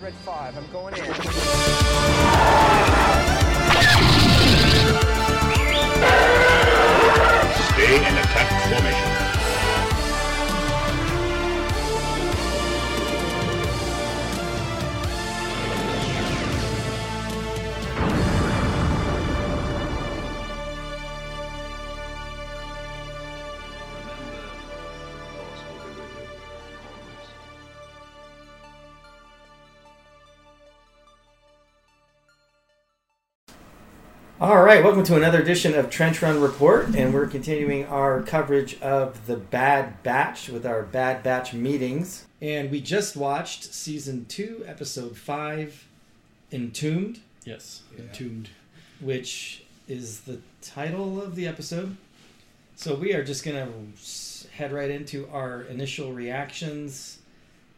[0.00, 2.13] Red 5, I'm going in.
[34.44, 38.78] All right, welcome to another edition of Trench Run Report, and we're continuing our coverage
[38.82, 42.26] of the Bad Batch with our Bad Batch meetings.
[42.42, 45.86] And we just watched season two, episode five,
[46.52, 48.50] Entombed, Yes, entombed.
[49.00, 51.96] which is the title of the episode.
[52.76, 53.70] So we are just gonna
[54.52, 57.16] head right into our initial reactions,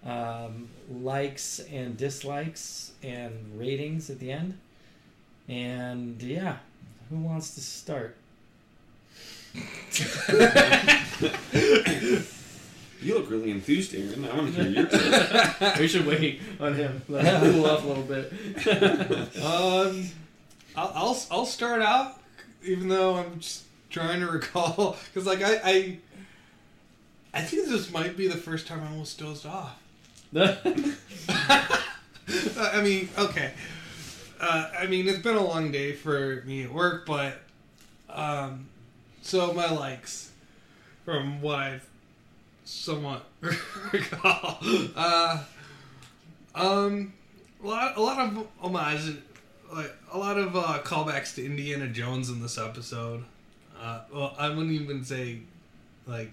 [0.05, 4.59] um, likes and dislikes, and ratings at the end.
[5.49, 6.57] And yeah,
[7.11, 8.17] who wants to start?
[13.03, 14.25] You look really enthused, Aaron.
[14.25, 15.79] I want to hear your take.
[15.79, 17.03] we should wait on him.
[17.09, 18.33] Let him cool off a little bit.
[19.45, 20.09] Um,
[20.75, 22.19] I'll, I'll I'll start out,
[22.65, 25.99] even though I'm just trying to recall, because like I, I
[27.33, 29.79] I think this might be the first time I almost dozed off.
[30.35, 30.57] I
[32.83, 33.53] mean, okay.
[34.41, 37.41] Uh, I mean, it's been a long day for me at work, but
[38.11, 38.69] um,
[39.23, 40.31] so my likes
[41.05, 41.89] from what I've
[42.65, 43.25] somewhat
[43.93, 44.59] recall,
[44.97, 45.39] uh,
[46.55, 47.13] um,
[47.63, 49.17] a lot, a lot of homage,
[49.73, 53.25] like a lot of uh, callbacks to Indiana Jones in this episode.
[53.81, 55.41] Uh, well, I wouldn't even say
[56.07, 56.33] like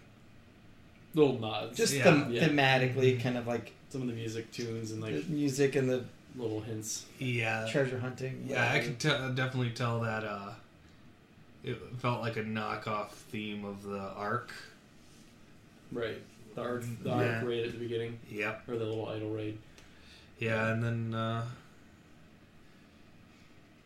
[1.14, 1.78] little nods.
[1.78, 2.04] Just Yeah.
[2.06, 2.48] them- Yeah.
[2.48, 6.04] thematically, kind of like some of the music tunes and the like music and the
[6.36, 7.06] little hints.
[7.20, 8.46] yeah, treasure hunting.
[8.48, 8.88] Yeah, I whatever.
[8.88, 10.52] could te- definitely tell that uh,
[11.64, 14.52] it felt like a knockoff theme of the arc.
[15.92, 16.22] Right.
[16.56, 17.38] The arc, the Yeah.
[17.40, 18.64] arc raid at the beginning, Yep.
[18.70, 19.58] or the little idol raid.
[20.40, 21.46] Yeah, and then uh,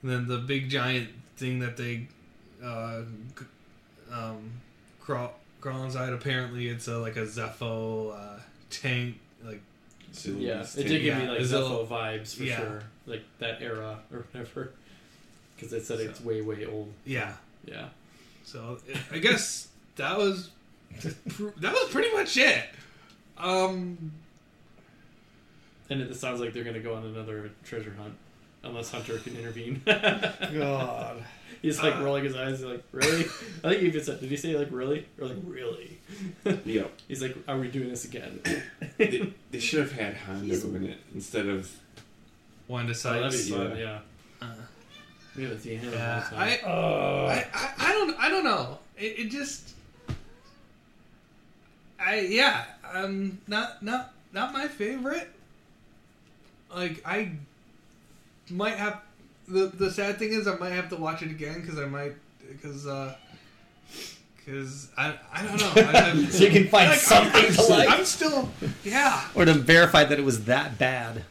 [0.02, 2.08] and then the big giant thing that they
[2.64, 3.02] uh,
[3.38, 3.46] g-
[4.12, 4.52] um,
[5.00, 6.14] crawl crawl inside.
[6.14, 8.40] Apparently, it's a, like a Zepho uh,
[8.70, 9.20] tank.
[9.44, 9.62] Like
[10.24, 11.02] Yeah, it did take.
[11.04, 12.58] give me like it's a Zepho little- vibes for yeah.
[12.58, 14.72] sure, like that era or whatever.
[15.56, 16.92] Because it said it's way way old.
[17.06, 17.34] yeah.
[17.66, 17.88] Yeah.
[18.44, 18.78] So
[19.12, 20.50] I guess that was
[21.04, 22.64] that was pretty much it.
[23.38, 24.12] Um,
[25.90, 28.14] And it sounds like they're gonna go on another treasure hunt,
[28.64, 29.82] unless Hunter can intervene.
[29.86, 31.24] God.
[31.62, 33.22] He's like Uh, rolling his eyes, like really.
[33.64, 35.98] I think he even said, "Did he say like really?" Or like really?
[36.66, 36.84] Yeah.
[37.08, 38.40] He's like, "Are we doing this again?"
[38.98, 41.70] They, they should have had Hondo He's- in it instead of.
[42.68, 43.50] Wanda Oh, that'd Sykes.
[43.50, 43.78] fun.
[43.78, 44.00] yeah.
[44.42, 44.48] Yeah.
[44.48, 44.54] Uh,
[45.38, 45.94] We haven't seen him.
[45.94, 46.40] yeah, long time.
[46.40, 48.80] I, I, I, I don't, I don't know.
[48.98, 49.74] It, it just,
[52.00, 55.30] I, yeah, um, not, not, not my favorite.
[56.74, 57.32] Like I
[58.50, 59.02] might have
[59.48, 62.14] the the sad thing is I might have to watch it again because I might
[62.50, 63.16] because uh
[64.38, 65.72] because I I don't know.
[65.76, 67.90] I, So you can find like, something I'm, to like.
[67.90, 68.50] I'm still
[68.84, 69.28] yeah.
[69.36, 71.24] Or to verify that it was that bad.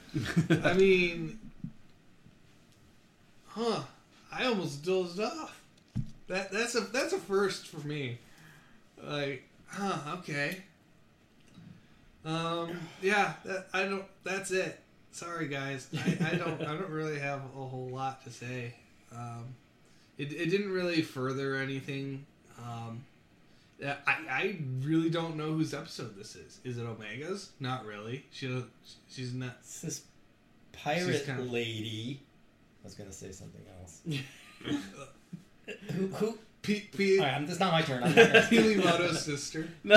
[0.62, 1.38] I mean,
[3.48, 3.82] huh?
[4.32, 5.60] I almost dozed off.
[6.28, 8.18] That that's a that's a first for me.
[9.02, 10.16] Like, huh?
[10.18, 10.62] Okay.
[12.24, 12.78] Um.
[13.00, 13.34] Yeah.
[13.44, 14.04] That, I don't.
[14.24, 14.78] That's it.
[15.16, 15.88] Sorry, guys.
[15.96, 16.60] I, I don't.
[16.60, 18.74] I don't really have a whole lot to say.
[19.10, 19.46] Um,
[20.18, 22.26] it it didn't really further anything.
[22.58, 23.02] Um.
[23.82, 26.60] I, I really don't know whose episode this is.
[26.64, 27.50] Is it Omega's?
[27.60, 28.26] Not really.
[28.30, 28.62] She
[29.08, 29.56] she's not.
[29.60, 30.02] It's this
[30.72, 32.20] pirate kind of- lady.
[32.82, 34.02] I was gonna say something else.
[35.94, 36.06] who?
[36.08, 36.38] Who?
[36.60, 38.02] P- P- All right, I'm, it's not my turn.
[38.02, 39.66] I'm not gonna- Pilimoto's sister.
[39.84, 39.96] no.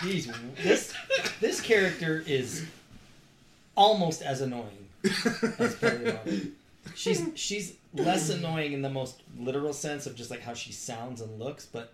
[0.00, 0.32] Jeez,
[0.62, 0.92] this
[1.40, 2.66] this character is
[3.76, 4.88] almost as annoying
[5.58, 6.40] as Perry Love.
[6.94, 11.20] She's she's less annoying in the most literal sense of just like how she sounds
[11.20, 11.92] and looks, but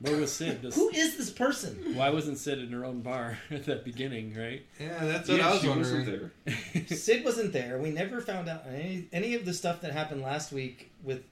[0.00, 0.58] Where was Sid?
[0.62, 1.94] This, who is this person?
[1.94, 4.34] why wasn't Sid in her own bar at that beginning?
[4.34, 4.62] Right?
[4.78, 5.98] Yeah, that's what Yeah, I was wondering.
[6.06, 6.96] wasn't there.
[6.96, 7.78] Sid wasn't there.
[7.78, 11.22] We never found out any any of the stuff that happened last week with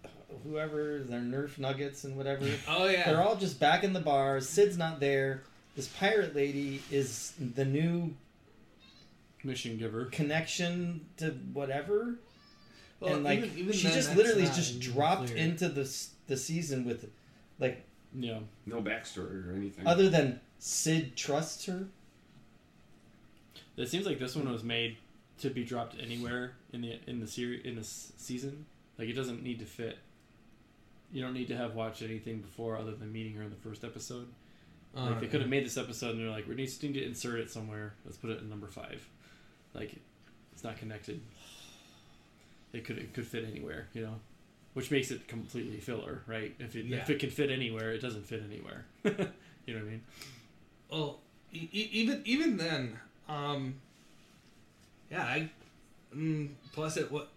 [0.45, 2.47] whoever their Nerf nuggets and whatever.
[2.69, 3.05] Oh yeah.
[3.11, 4.41] They're all just back in the bar.
[4.41, 5.43] Sid's not there.
[5.77, 8.15] This pirate lady is the new
[9.43, 10.07] Mission giver.
[10.07, 12.15] connection to whatever.
[13.01, 15.37] Well, and like even- even she then, just literally just dropped clear.
[15.39, 15.91] into the
[16.27, 17.11] the season with
[17.59, 17.85] like
[18.15, 18.41] Yeah.
[18.67, 19.87] No backstory or anything.
[19.87, 21.89] other than Sid trusts her.
[23.77, 24.97] It seems like this one was made
[25.41, 28.65] to be dropped anywhere in the in the series in this season.
[28.97, 29.99] Like it doesn't need to fit.
[31.13, 33.85] You don't need to have watched anything before other than meeting her in the first
[33.85, 34.29] episode.
[34.95, 37.05] Like they could have made this episode and they're like, we need to, need to
[37.05, 37.95] insert it somewhere.
[38.05, 39.07] Let's put it in number five.
[39.75, 39.97] Like
[40.53, 41.21] it's not connected.
[42.73, 44.15] It could it could fit anywhere, you know,
[44.75, 46.55] which makes it completely filler, right?
[46.59, 46.99] If it Yeah.
[46.99, 48.85] if it can fit anywhere, it doesn't fit anywhere.
[49.05, 49.11] you
[49.75, 50.03] know what I mean?
[50.91, 51.21] Well,
[51.53, 52.99] e- even even then,
[53.29, 53.75] um,
[55.11, 55.23] yeah.
[55.23, 55.51] I
[56.15, 57.31] mm, plus it what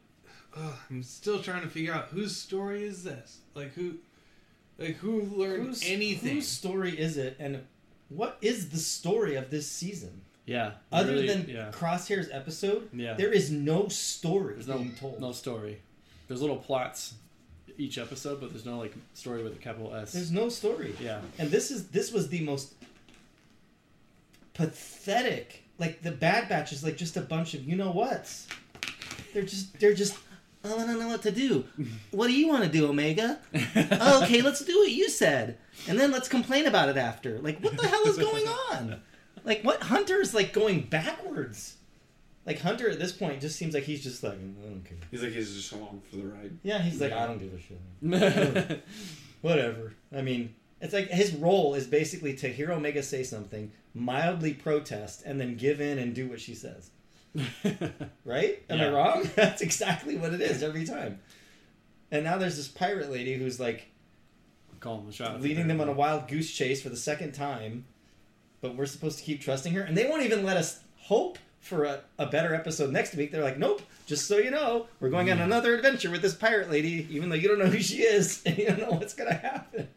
[0.56, 3.40] ugh, I'm still trying to figure out whose story is this.
[3.56, 3.96] Like who,
[4.78, 6.36] like who learned Whose- anything?
[6.36, 7.62] Whose story is it, and
[8.10, 10.22] what is the story of this season?
[10.46, 10.74] Yeah.
[10.92, 13.16] Other really- than yeah, Crosshair's episode, yeah.
[13.16, 15.20] there is no story There's no being told.
[15.20, 15.80] no story.
[16.28, 17.16] There's little plots
[17.78, 20.14] each episode, but there's no like story with a capital S.
[20.14, 20.96] There's no story.
[21.02, 21.20] yeah.
[21.38, 22.74] And this is this was the most
[24.54, 25.64] pathetic.
[25.80, 28.48] Like the Bad Batch is like just a bunch of you know what's.
[29.34, 30.16] They're just they're just.
[30.68, 31.66] Oh, I don't know what to do.
[32.12, 33.40] What do you want to do, Omega?
[33.92, 37.40] Oh, okay, let's do what you said, and then let's complain about it after.
[37.40, 39.02] Like, what the hell is going on?
[39.44, 41.78] Like, what Hunter's like going backwards?
[42.48, 44.98] Like Hunter at this point just seems like he's just like mm, I don't care.
[45.12, 46.58] He's like he's just along for the ride.
[46.64, 48.84] Yeah, he's like I don't give a shit.
[49.42, 49.94] whatever.
[50.16, 55.24] I mean, it's like his role is basically to hear Omega say something, mildly protest,
[55.26, 56.92] and then give in and do what she says.
[58.26, 58.64] Right?
[58.70, 59.30] Am I wrong?
[59.36, 61.20] That's exactly what it is every time.
[62.12, 63.88] And now there's this pirate lady who's like
[64.80, 65.42] Call him the shot.
[65.42, 67.86] leading them on a wild goose chase for the second time,
[68.62, 71.86] but we're supposed to keep trusting her, and they won't even let us hope for
[71.86, 73.32] a, a better episode next week.
[73.32, 75.44] They're like, nope, just so you know, we're going on hmm.
[75.44, 78.58] another adventure with this pirate lady, even though you don't know who she is and
[78.58, 79.88] you don't know what's gonna happen.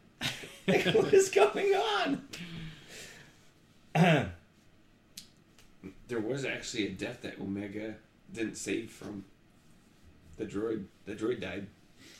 [0.66, 2.28] like, what is going on?
[6.10, 7.94] There was actually a death that Omega
[8.32, 9.24] didn't save from.
[10.36, 10.84] The droid.
[11.06, 11.66] The droid died.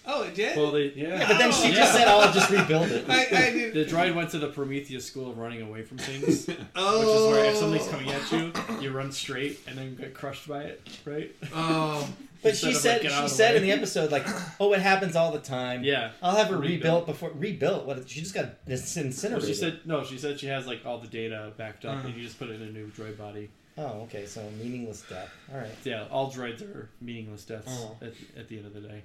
[0.06, 0.56] oh, it did.
[0.56, 3.20] Well, they yeah, but then she Oh, just said, "Oh, I'll just rebuild it." I,
[3.24, 3.74] I did.
[3.74, 7.32] the droid went to the Prometheus school of running away from things, which oh, is
[7.32, 10.82] where if something's coming at you, you run straight and then get crushed by it,
[11.06, 11.34] right?
[11.54, 12.06] Oh,
[12.42, 13.56] But Instead she of, like, said get she said way.
[13.58, 14.26] in the episode like,
[14.60, 16.10] "Oh, it happens all the time." Yeah.
[16.22, 16.72] I'll have her Rebuilt.
[16.82, 17.86] rebuilt, before rebuilt.
[17.86, 19.32] What she just got incinerated.
[19.32, 20.04] Well, she said no.
[20.04, 22.08] She said she has like all the data backed up, Uh.
[22.08, 23.48] and you just put it in a new droid body.
[23.78, 24.26] Oh, okay.
[24.26, 25.30] So meaningless death.
[25.52, 25.70] All right.
[25.84, 27.96] Yeah, all droids are meaningless deaths Oh.
[28.02, 29.02] at, at the end of the day.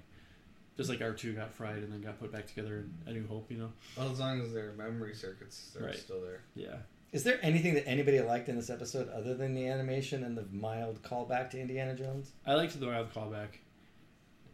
[0.78, 3.26] Just like R two got fried and then got put back together in A New
[3.28, 3.72] Hope, you know.
[3.98, 5.96] well, as long as their memory circuits are Right.
[5.96, 6.42] still there.
[6.56, 6.76] Yeah.
[7.14, 10.46] Is there anything that anybody liked in this episode other than the animation and the
[10.52, 12.32] mild callback to Indiana Jones?
[12.46, 13.48] I liked the mild callback.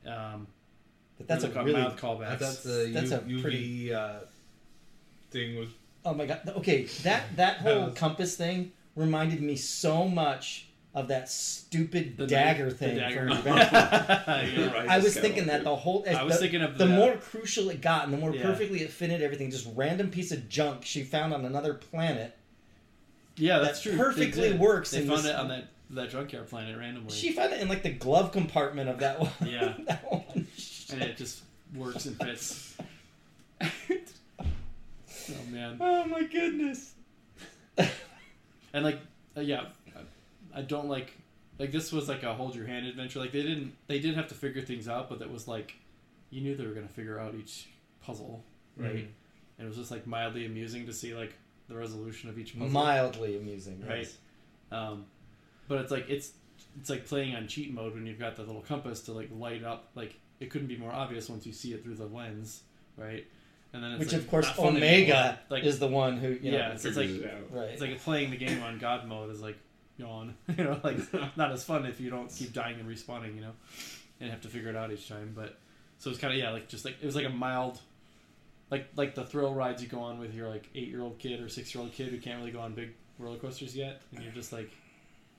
[0.06, 0.46] Um,
[1.18, 2.28] But that's a really really mild callback.
[2.28, 4.20] I thought the That's U- a UV pretty- uh,
[5.32, 5.70] thing was.
[6.06, 6.42] oh my god.
[6.58, 12.28] Okay, that that whole was- compass thing reminded me so much of that stupid The
[12.28, 13.28] dagger knife- thing dagger.
[13.28, 13.72] from Revenge.
[13.72, 14.74] Yeah.
[14.74, 14.90] Right.
[14.90, 16.04] I was thinking that the whole.
[16.10, 16.98] I was the, thinking of the that.
[16.98, 18.42] more crucial it got, and the more Yeah.
[18.44, 19.50] perfectly it fitted everything.
[19.52, 22.36] Just random piece of junk she found on another planet.
[23.38, 23.98] Yeah, that's that true.
[23.98, 27.52] perfectly They works They found this- it on that that junkyard planet randomly, She found
[27.54, 29.30] it in like the glove compartment of that one.
[29.46, 29.74] Yeah.
[29.88, 30.48] that one.
[30.92, 31.42] and it just
[31.76, 32.76] works and fits.
[33.62, 33.66] oh
[35.50, 35.78] man.
[35.80, 36.94] Oh my goodness.
[38.74, 39.00] And like
[39.38, 39.66] uh, yeah
[40.54, 41.12] I, don't like
[41.60, 44.28] like this was like a hold your hand adventure like they didn't they did have
[44.30, 45.76] to figure things out but that was like
[46.30, 47.68] you knew they were going to figure out each
[48.02, 48.44] puzzle
[48.78, 49.08] right Mhm.
[49.58, 51.34] and it was just like mildly amusing to see like
[51.68, 54.00] the resolution of each puzzle Mildly amusing, Right.
[54.00, 54.18] yes.
[54.72, 55.06] um
[55.68, 56.32] but it's like it's
[56.80, 59.64] it's like playing on cheat mode when you've got the little compass to like light
[59.64, 62.64] up like it couldn't be more obvious once you see it through the lens
[62.98, 63.26] right
[63.74, 66.68] and then it's Which like, of course Omega like is the one who you Yeah,
[66.70, 67.70] know, it's like- it right.
[67.70, 69.58] it's like playing the game on God mode is like
[69.98, 70.36] yawn.
[70.58, 70.98] You know, like
[71.38, 73.36] not as fun if you don't keep dying and respawning.
[73.36, 73.54] You know,
[74.20, 75.34] and have to figure it out each time.
[75.36, 75.58] But
[76.00, 77.80] so it's kind of yeah, like just like it was like a mild,
[78.70, 81.40] like like the thrill rides you go on with your like eight year old kid
[81.40, 84.24] or six year old kid who can't really go on big roller coasters yet, and
[84.24, 84.70] you're just like.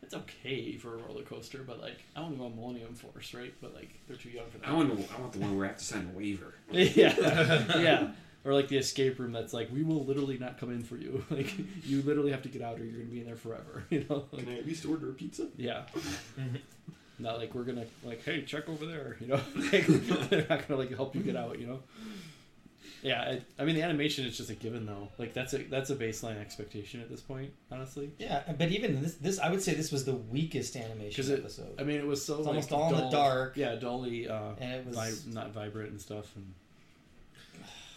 [0.03, 3.35] It's okay for a roller coaster, but like I want to go on Millennium Force,
[3.35, 3.55] right?
[3.61, 4.69] But like they're too young for that.
[4.69, 6.55] I want, I want the one where I have to sign a waiver.
[6.71, 8.09] yeah, yeah.
[8.45, 11.25] Or like the escape room that's like, we will literally not come in for you.
[11.31, 11.55] Like
[11.87, 13.85] you literally have to get out, or you're gonna be in there forever.
[13.91, 14.25] You know?
[14.33, 15.47] Like, Can I at least order a pizza?
[15.57, 15.83] yeah.
[17.19, 19.17] Not like we're gonna like, hey, check over there.
[19.21, 19.87] You know, like,
[20.29, 21.61] they're not gonna like help you get out.
[21.61, 21.81] You know.
[23.03, 25.09] Yeah, I, I mean the animation is just a given though.
[25.19, 28.13] Like that's a that's a baseline expectation at this point, honestly.
[28.19, 31.41] Yeah, but even this, this I would say this was the weakest animation Because it,
[31.41, 31.75] episode.
[31.81, 33.57] I mean, it was so It's like, almost all in the dark.
[33.57, 36.35] Yeah, dully, uh, and it was vi- not vibrant and stuff.
[36.37, 36.55] And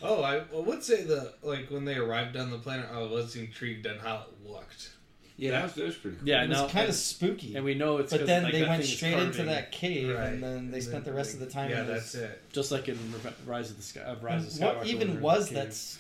[0.02, 3.36] Oh, I, I would say the like when they arrived on the planet, I was
[3.36, 4.92] intrigued on how it looked.
[5.38, 6.27] Yeah, that was, that was pretty cool.
[6.27, 7.56] Yeah, It was now- kind of spooky.
[7.56, 10.27] and we know it's but then like, they went straight into that cave, Right.
[10.30, 11.70] and then they And spent the then, rest of the time.
[11.72, 12.42] Yeah, in that's this- it.
[12.54, 14.77] just like in Re- Rise of the Sky, of Rise of And Skywalker.
[14.77, 15.98] what even was that the s-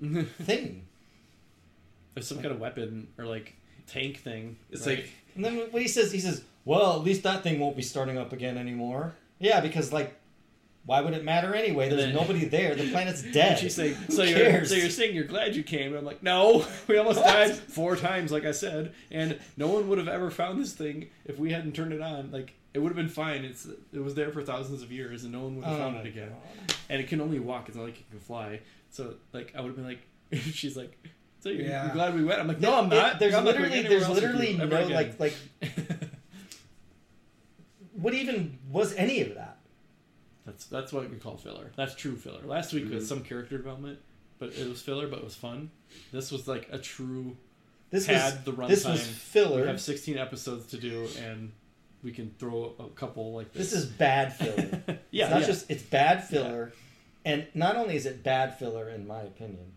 [0.00, 0.30] cave.
[0.42, 0.86] thing?
[2.14, 3.54] There's some kind of weapon or like
[3.86, 4.56] tank thing.
[4.70, 4.98] It's right?
[5.00, 7.82] like And then what he says, he says, "Well, at least that thing won't be
[7.82, 10.14] starting up again anymore." Yeah, because like,
[10.84, 11.88] why would it matter anyway?
[11.88, 12.74] There's then- nobody there.
[12.74, 13.58] The planet's dead.
[13.58, 14.68] she's saying, Who "So you're cares?
[14.70, 17.26] so you're saying you're glad you came?" And I'm like, "No, we almost What?
[17.26, 21.08] died four times, like I said, and no one would have ever found this thing
[21.24, 22.30] if we hadn't turned it on.
[22.32, 23.44] Like it would have been fine.
[23.44, 25.96] It's it was there for thousands of years, and no one would have Oh found
[25.96, 26.28] it oh again.
[26.30, 26.76] God.
[26.88, 27.68] And it can only walk.
[27.68, 28.60] It's not like it can fly.
[28.90, 30.00] So like I would have been like,
[30.52, 30.98] she's like."
[31.40, 31.86] So you're, Yeah.
[31.86, 32.38] you're glad we went?
[32.38, 33.18] I'm like, no, I'm It- not.
[33.18, 35.34] there's I'm literally, there's literally no again." like, like,
[37.94, 39.51] what even was any of that?
[40.44, 41.70] That's that's what we call filler.
[41.76, 42.42] That's true filler.
[42.44, 43.08] Last week was Mhm.
[43.08, 43.98] some character development,
[44.38, 45.70] but it was filler, but it was fun.
[46.10, 47.36] This was like a true
[47.90, 48.68] This had was the runtime.
[48.68, 49.66] this was We filler.
[49.66, 51.52] have 16 episodes to do, and
[52.02, 53.84] we can throw a couple like This this.
[53.84, 54.82] is bad filler.
[55.12, 55.46] yeah, it's not yeah.
[55.46, 56.72] just it's bad filler,
[57.24, 59.72] and not only is it bad filler in my opinion,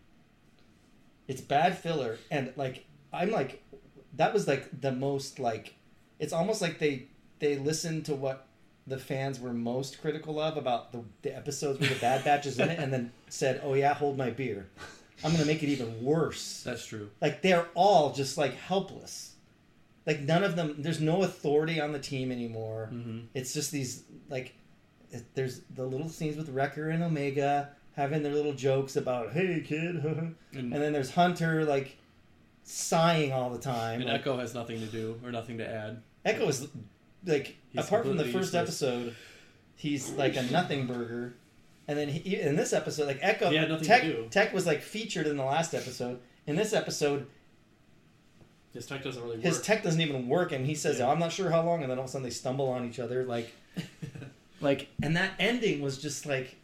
[1.28, 3.62] it's bad filler, and like I'm like,
[4.16, 5.76] that was like the most like,
[6.20, 7.08] it's almost like they
[7.40, 8.48] they listened to what
[8.88, 12.60] the fans were most critical of about the, the episodes with the Bad Batch is
[12.60, 14.68] in it, and then said, "Oh yeah, hold my beer,
[15.24, 17.10] I'm gonna make it even worse." That's true.
[17.22, 19.34] Like they're all just like helpless.
[20.06, 20.76] Like none of them.
[20.78, 22.88] There's no authority on the team anymore.
[22.92, 24.54] hmm It's just these like
[25.12, 29.64] it, there's the little scenes with Wrecker and Omega having their little jokes about "Hey
[29.66, 31.98] kid," and And, then there's Hunter like
[32.64, 34.02] sighing all the time.
[34.02, 36.02] and like, Echo has nothing to do or nothing to add.
[36.24, 36.68] Echo is
[37.26, 38.82] like He's apart from the first useless.
[38.82, 39.16] episode,
[39.76, 41.36] he's like a nothing burger.
[41.88, 44.32] And then he, in this episode, like Echo, He had nothing to Tech.
[44.32, 46.20] Tech was like featured in the last episode.
[46.48, 47.28] In this episode,
[48.74, 49.44] His tech doesn't really work.
[49.46, 51.08] his tech doesn't even work, and he says, Yeah.
[51.08, 52.86] "Oh, "I'm not sure how long," and then all of a sudden they stumble on
[52.88, 53.52] each other, like,
[54.62, 56.56] like, and that ending was just like,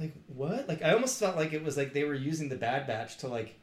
[0.00, 0.68] like what?
[0.68, 3.28] Like I almost felt like it was like they were using the Bad Batch to
[3.28, 3.54] like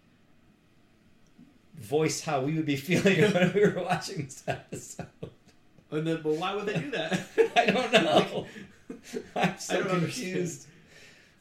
[1.75, 5.07] voice how we would be feeling when we were watching this episode.
[5.91, 7.19] And then, but why would they do that?
[7.55, 8.45] I don't know.
[9.35, 10.67] I'm so I don't confused.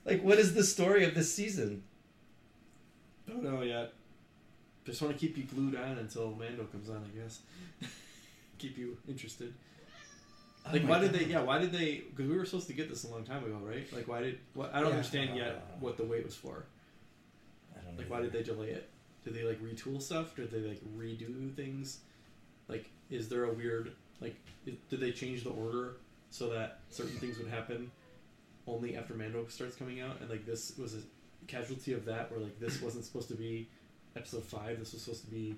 [0.04, 1.82] Like, what is the story of this season?
[3.28, 3.92] Don't know yet.
[4.84, 7.40] Just want to keep you glued on until Mando comes on, I guess.
[8.58, 9.52] keep you interested.
[10.64, 11.24] Oh Like, my why did they?
[11.24, 12.02] Yeah, why did they?
[12.10, 13.92] Because we were supposed to get this a long time ago, right?
[13.92, 14.38] Like, why did?
[14.54, 14.96] What, I don't Yeah.
[14.96, 16.64] understand yet what the wait was for.
[17.76, 18.14] I don't Like, know.
[18.16, 18.88] why did they delay it?
[19.24, 20.36] Did they like retool stuff?
[20.36, 21.98] Did they like redo things?
[22.68, 24.36] Like, is there a weird like?
[24.90, 25.92] did they change the order
[26.30, 27.90] so that certain things would happen
[28.66, 30.20] only after Mando starts coming out?
[30.20, 30.98] And like, this was a
[31.46, 33.68] casualty of that, where like this wasn't supposed to be
[34.16, 34.78] episode five.
[34.78, 35.54] This was supposed to be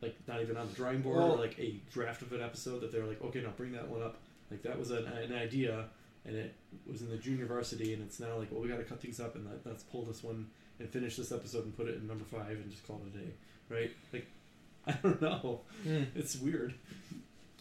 [0.00, 2.80] like not even on the drawing board Well- or like a draft of an episode
[2.80, 4.16] that they were like, okay, now bring that one up.
[4.50, 5.84] Like that was an, an idea,
[6.24, 6.54] and it
[6.90, 9.20] was in the junior varsity, and it's now like, well, we got to cut things
[9.20, 10.46] up, and let, let's pull this one
[10.80, 13.22] and finish this episode and put it in number five and just call it a
[13.22, 13.30] day,
[13.68, 13.90] right?
[14.12, 14.26] Like,
[14.86, 15.60] I don't know.
[15.84, 16.04] Hmm.
[16.16, 16.74] It's weird.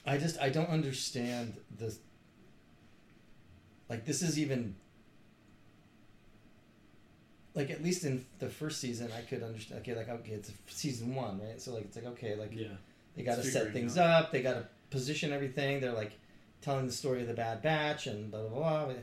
[0.05, 1.99] I just I don't understand this.
[3.89, 4.75] Like this is even.
[7.55, 9.81] Like at least in the first season, I could understand.
[9.81, 11.59] Okay, like okay, it's season one, right?
[11.61, 12.67] So like it's like okay, like Yeah.
[13.15, 14.25] they got to set things out.
[14.25, 14.31] up.
[14.31, 15.81] They got to position everything.
[15.81, 16.13] They're like
[16.61, 18.93] telling the story of the Bad Batch and blah blah blah.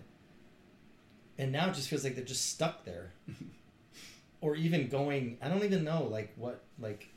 [1.38, 3.12] And now it just feels like they're just stuck there,
[4.40, 5.36] or even going.
[5.42, 7.08] I don't even know like what like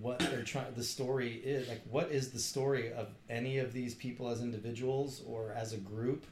[0.00, 0.72] what they're trying.
[0.74, 5.22] The story is like what is the story of any of these people as individuals
[5.26, 6.26] or as a group.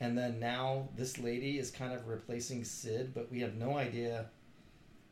[0.00, 4.26] And then now this lady is kind of replacing Sid, but we have no idea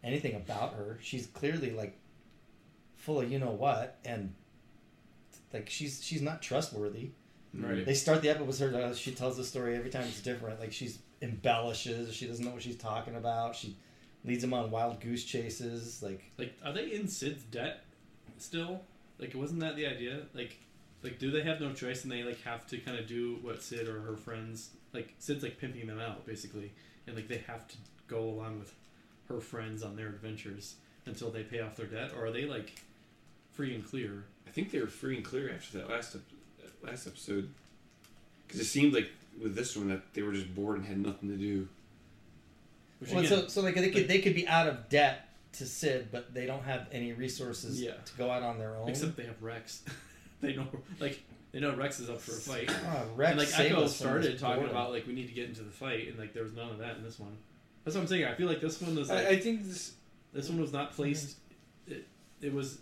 [0.05, 0.99] anything about her.
[1.03, 1.99] She's clearly like
[2.97, 4.35] full of you know what, and
[5.53, 7.11] like she's she's not trustworthy.
[7.55, 7.85] Right.
[7.87, 8.83] They start the episode with her.
[8.83, 10.61] uh, She tells the story every time it's different.
[10.61, 12.15] Like she's embellishes.
[12.15, 13.57] She doesn't know what she's talking about.
[13.57, 13.77] She
[14.27, 16.03] leads them on wild goose chases.
[16.03, 17.85] Like Like, are they in Sid's debt
[18.39, 18.83] still?
[19.19, 20.23] Like, wasn't that the idea?
[20.35, 20.59] Like,
[21.03, 23.63] like, do they have no choice and they like have to kind of do what
[23.63, 25.15] Sid or her friends like?
[25.19, 26.73] Sid's like pimping them out basically,
[27.07, 27.77] and like they have to
[28.09, 28.75] go along with
[29.29, 32.83] her friends on their adventures until they pay off their debt, or are they like
[33.53, 34.25] free and clear?
[34.47, 36.23] I think they were free and clear after that last ep-
[36.83, 37.51] last episode.
[38.47, 39.11] Because it seemed like
[39.43, 41.69] with this one that they were just bored and had nothing to do.
[42.99, 45.29] Which well, again, so so like they could like- they could be out of debt
[45.53, 47.93] to Sid, but they don't have any resources Yeah.
[47.93, 48.89] to go out on their own.
[48.89, 49.83] except they have Rex.
[50.41, 50.67] they know
[51.01, 51.23] like
[51.53, 52.71] they know Rex is up for a fight.
[52.71, 54.77] Oh, Rex and like saved Echo started talking boredom.
[54.77, 56.79] about like we need to get into the fight, and like there was none of
[56.79, 57.37] that in this one.
[57.85, 58.25] That's what I'm saying.
[58.25, 59.95] I feel like this one was like I, I think this.
[60.33, 60.97] this one was not mm-hmm.
[60.97, 61.37] placed.
[61.87, 62.07] It,
[62.41, 62.79] it was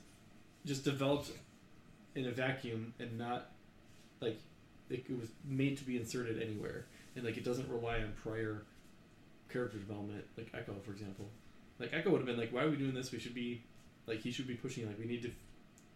[0.65, 1.31] just developed
[2.15, 3.51] in a vacuum and not
[4.21, 4.41] like
[4.91, 8.63] it, it was made to be inserted anywhere, and like it doesn't rely on prior
[9.55, 11.31] character development, like Echo, for example.
[11.79, 13.11] Like Echo would have been like, "Why are we doing this?
[13.13, 13.63] We should be
[14.07, 15.31] like he should be pushing like we need to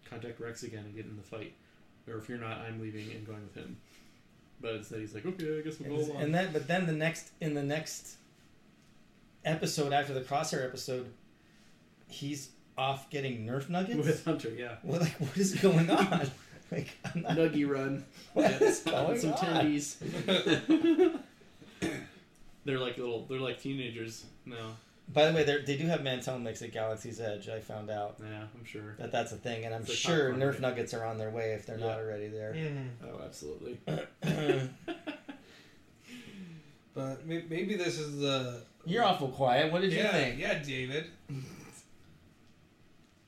[0.08, 1.52] contact Rex again and get in the fight,
[2.08, 3.76] or if you're not, I'm leaving and going with him."
[4.60, 6.86] But instead, he's like, "Okay, I guess we'll go And, along." and then, but then
[6.86, 8.16] the next in the next
[9.44, 11.12] episode after the crosshair episode,
[12.08, 13.96] he's off getting Nerf nuggets.
[14.06, 16.30] with Hunter, yeah, Well, like, what is going on?
[16.72, 18.04] like, I'm not, Nuggy run.
[18.34, 19.38] what is Yeah, going some on?
[19.38, 21.18] tendies.
[22.68, 23.24] They're like little.
[23.26, 24.76] They're like teenagers now.
[25.10, 27.48] By the way, they they do have Mantel mix at Galaxy's Edge.
[27.48, 28.94] I found out Yeah, I'm sure.
[28.98, 30.60] that that's a thing, and I'm It's sure Nerf right?
[30.60, 31.86] nuggets are on their way if they're Yeah.
[31.86, 32.54] not already there.
[33.02, 33.78] Oh, absolutely.
[36.94, 38.62] But maybe this is the.
[38.84, 39.72] You're awful quiet.
[39.72, 40.38] What did you think?
[40.40, 41.04] yeah, David.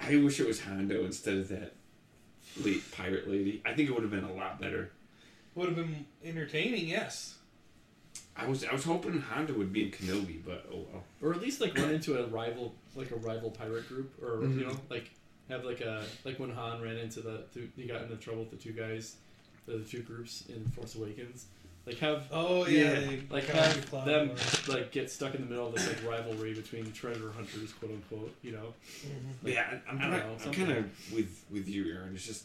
[0.01, 1.75] I wish it was Hondo instead of that
[2.65, 3.63] late pirate lady.
[3.65, 4.91] I think it would have been a lot better.
[5.55, 7.37] Would have been entertaining, yes.
[8.41, 11.05] I was I was hoping Hondo would be in Kenobi, but oh well.
[11.23, 14.59] Or at least like run into a rival, like a rival pirate group, or Mhm.
[14.59, 15.11] you know, like
[15.49, 18.51] have like a like when Han ran into the two, he got into trouble with
[18.51, 19.17] the two guys,
[19.67, 21.47] the, the two groups in Force Awakens.
[21.87, 24.37] Like have Oh yeah, Yeah, like have them war.
[24.69, 28.35] like get stuck in the middle of this like rivalry between treasure hunters, quote unquote.
[28.43, 28.75] You know,
[29.07, 29.53] Mhm.
[29.53, 32.15] yeah, I- I'm, I don't kinda- know, I'm kind of with with you, Aaron.
[32.15, 32.45] It's just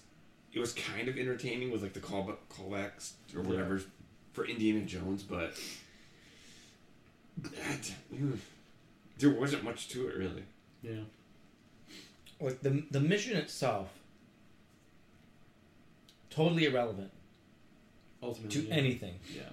[0.53, 3.47] it was kind of entertaining with like the callback callbacks or Yeah.
[3.49, 3.81] whatever
[4.31, 5.59] for Indiana Jones, but that,
[9.17, 10.43] there wasn't much to it really.
[10.81, 11.01] yeah.
[12.39, 13.89] Like the the mission itself,
[16.29, 17.11] totally irrelevant
[18.21, 18.73] Ultimately, to yeah.
[18.73, 19.15] anything.
[19.33, 19.49] Yeah,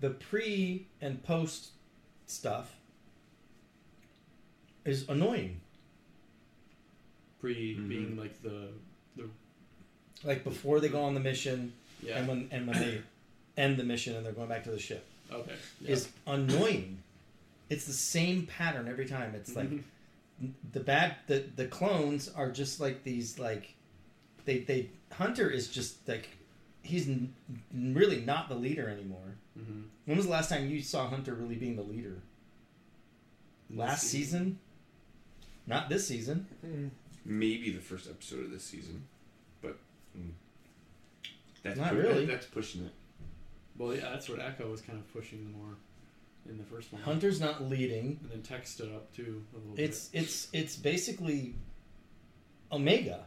[0.00, 1.68] The pre and post
[2.26, 2.74] stuff
[4.84, 5.60] is annoying.
[7.40, 7.88] pre Mhm.
[7.88, 8.68] being like the
[9.16, 9.28] the
[10.24, 12.18] Like before they go on the mission, yeah.
[12.18, 13.02] and when and when they
[13.56, 15.52] end the mission and they're going back to the ship, okay.
[15.80, 15.90] Yeah.
[15.90, 16.98] is annoying.
[17.70, 19.34] It's the same pattern every time.
[19.34, 19.82] It's like Mhm.
[20.72, 23.74] the bad the the clones are just like these like
[24.44, 26.28] they they Hunter is just like
[26.82, 27.32] he's n-
[27.72, 29.36] really not the leader anymore.
[29.58, 29.84] Mhm.
[30.04, 32.20] When was the last time you saw Hunter really being the leader?
[33.70, 34.58] Last This season?
[35.66, 36.46] Not this season.
[36.64, 36.90] Mhm.
[37.24, 39.04] Maybe the first episode of this season,
[39.62, 39.78] but
[40.16, 40.30] mm,
[41.62, 42.26] that's Not pu- really.
[42.26, 42.92] That's pushing it.
[43.76, 45.76] Well, yeah, that's what Echo was kind of pushing the more
[46.48, 47.02] in the first one.
[47.02, 48.18] Hunter's not leading.
[48.22, 51.54] And then Tech stood up too a little It's it's it's basically
[52.70, 53.26] Omega.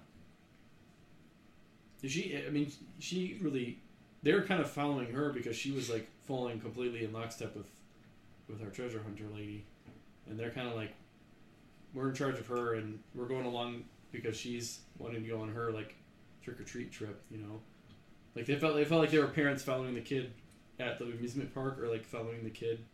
[2.01, 2.11] bit.
[2.11, 3.79] She, I mean, she really.
[4.23, 7.69] They were kind of following her because she was like falling completely in lockstep with,
[8.49, 9.63] with our treasure hunter lady,
[10.27, 10.93] and they're kind of like,
[11.93, 15.49] we're in charge of her and we're going along because she's wanting to go on
[15.49, 15.95] her like
[16.43, 17.21] trick or treat trip.
[17.29, 17.61] You know,
[18.37, 20.31] like they felt they felt like they were parents following the kid
[20.79, 22.85] at the amusement park or like following the kid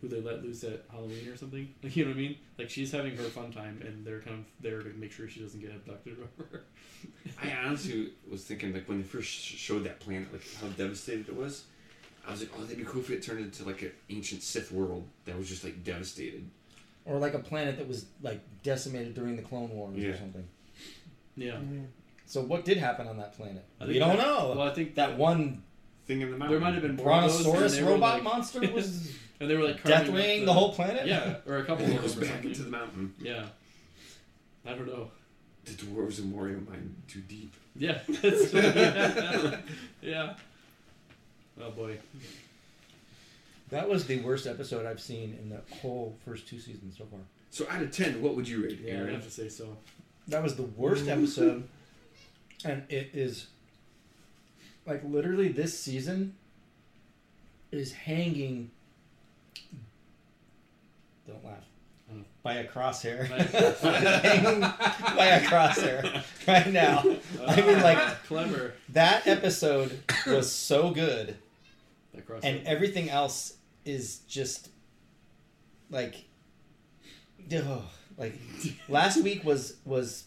[0.00, 1.72] who they let loose at Halloween or something.
[1.82, 2.36] Like, you know what I mean?
[2.58, 5.40] Like she's having her fun time, and they're kind of there to make sure she
[5.40, 6.64] doesn't get abducted or whatever.
[7.42, 11.36] I honestly was thinking like when they first showed that planet, like how devastated it
[11.36, 11.64] was.
[12.26, 14.72] I was like, oh, that'd be cool if it turned into like an ancient Sith
[14.72, 16.48] world that was just like devastated.
[17.04, 20.48] Or like a planet that was like decimated during the Clone Wars or something.
[21.36, 21.86] yeah, Mhm.
[22.34, 23.64] So what did happen on that planet?
[23.80, 24.54] I We don't that- know.
[24.56, 25.62] Well, I think that one
[26.06, 26.50] Thing in the mountain.
[26.50, 29.84] there might have been more of Brontosaurus robot like- monster was and they were like
[29.84, 31.06] death carving the, whole planet.
[31.06, 32.50] Yeah, or a couple of goes them or back something.
[32.50, 33.14] into the mountain.
[33.20, 33.46] Yeah,
[34.66, 35.12] I don't know.
[35.64, 37.54] The dwarves in Moria mine too deep.
[37.76, 39.60] Yeah, that's, yeah,
[40.02, 40.34] yeah.
[41.62, 41.98] Oh boy,
[43.70, 47.20] That was the worst episode I've seen in the whole first two seasons so far.
[47.52, 49.76] So out of ten, what would you rate, yeah, I have to say so.
[50.26, 51.68] That was the worst episode,
[52.64, 53.46] and it is
[54.86, 56.34] like literally this season
[57.70, 58.70] is hanging.
[61.26, 61.64] Don't laugh.
[62.12, 62.16] Oh.
[62.42, 63.26] By a crosshair.
[64.22, 67.02] Hanging by a crosshair right now.
[67.46, 68.74] I mean, like clever.
[68.90, 71.36] that episode was so good,
[72.42, 73.54] and everything else
[73.86, 74.68] is just
[75.90, 76.24] like,
[77.54, 77.82] ugh,
[78.18, 78.38] like
[78.88, 80.24] last week was was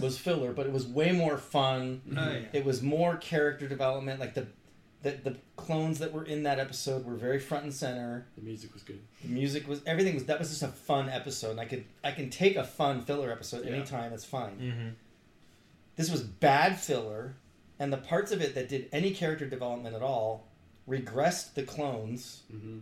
[0.00, 2.02] was filler, but it was way more fun.
[2.10, 2.40] Oh, yeah.
[2.52, 4.20] It was more character development.
[4.20, 4.46] Like the,
[5.02, 8.26] the the clones that were in that episode were very front and center.
[8.36, 9.00] the music was good.
[9.22, 11.52] The music was everything was that was just a fun episode.
[11.52, 13.72] And I could I can take a fun filler episode Yeah.
[13.72, 14.12] anytime.
[14.12, 14.58] It's fine.
[14.58, 14.92] Mhm.
[15.96, 17.36] This was bad filler,
[17.78, 20.48] and the parts of it that did any character development at all
[20.88, 22.78] regressed the clones hmm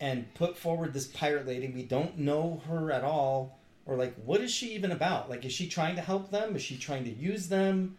[0.00, 1.68] and put forward this pirate lady.
[1.68, 3.58] We don't know her at all.
[3.86, 5.28] Or like what is she even about?
[5.30, 6.56] Like, is she trying to help them?
[6.56, 7.96] Is she trying to use them?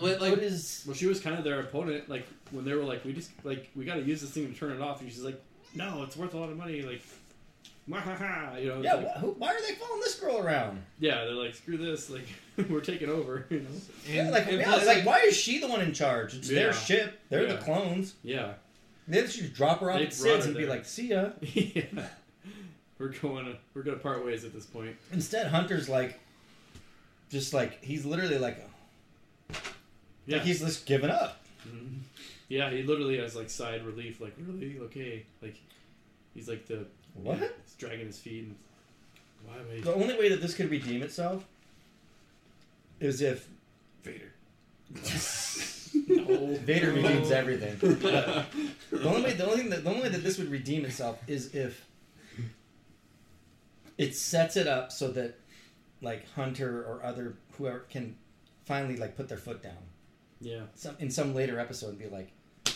[0.00, 0.84] Like- what is?
[0.86, 2.08] Well, she was kind of their opponent.
[2.08, 4.58] Like when they were like, "We just like we got to use this thing to
[4.58, 5.40] turn it off," and she's like,
[5.74, 7.02] "No, it's worth a lot of money." Like,
[7.88, 8.80] "Mwahaha," you know?
[8.80, 10.82] Yeah, like- wh- who, why are they following this girl around?
[10.98, 11.24] yeah.
[11.24, 12.26] They're like, "Screw this!" Like,
[12.70, 13.46] we're taking over.
[13.50, 13.66] You know?
[14.08, 16.34] yeah, like, and yeah, plus, like, why is she the one in charge?
[16.34, 17.20] It's their ship.
[17.28, 18.14] They're the clones.
[18.22, 18.54] Yeah.
[19.08, 21.30] They should just drop her off They at Sid's her and be like, "See ya."
[21.42, 21.82] yeah.
[22.98, 23.56] We're going.
[23.74, 24.96] We're gonna part ways at this point.
[25.12, 26.18] Instead, Hunter's like,
[27.30, 28.58] just like he's literally like,
[30.26, 30.36] Yeah.
[30.36, 31.42] like he's just giving up.
[31.68, 31.98] Mhm.
[32.48, 32.70] Yeah.
[32.70, 34.20] He literally has like side relief.
[34.20, 34.78] Like, really?
[34.84, 35.24] Okay.
[35.42, 35.56] Like,
[36.34, 37.38] he's like the What?
[37.40, 38.44] yeah, he's dragging his feet.
[38.44, 38.56] And,
[39.44, 39.80] why am I?
[39.80, 41.44] The only way that this could redeem itself
[43.00, 43.46] is if
[44.02, 44.32] Vader.
[46.08, 46.54] No.
[46.56, 47.76] Vader redeems everything.
[47.80, 48.44] the
[49.08, 51.54] only way, the only thing that, the only way that this would redeem itself is
[51.54, 51.84] if
[53.98, 55.38] it sets it up so that
[56.02, 58.16] like Hunter or other whoever can
[58.64, 59.78] finally like put their foot down
[60.40, 60.62] Yeah.
[60.74, 62.30] some in some later episode and be like,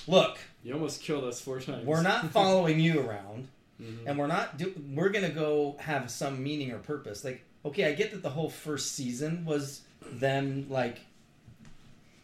[0.07, 1.87] look, You almost killed us four times.
[1.87, 3.49] we're not following you around.
[3.81, 4.07] Mhm.
[4.07, 7.95] and we're not do we're gonna go have some meaning or purpose like okay i
[7.95, 9.81] get that the whole first season was
[10.13, 11.01] them like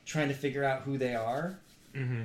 [0.04, 1.58] trying to figure out who they are
[1.94, 2.24] Mm-hmm.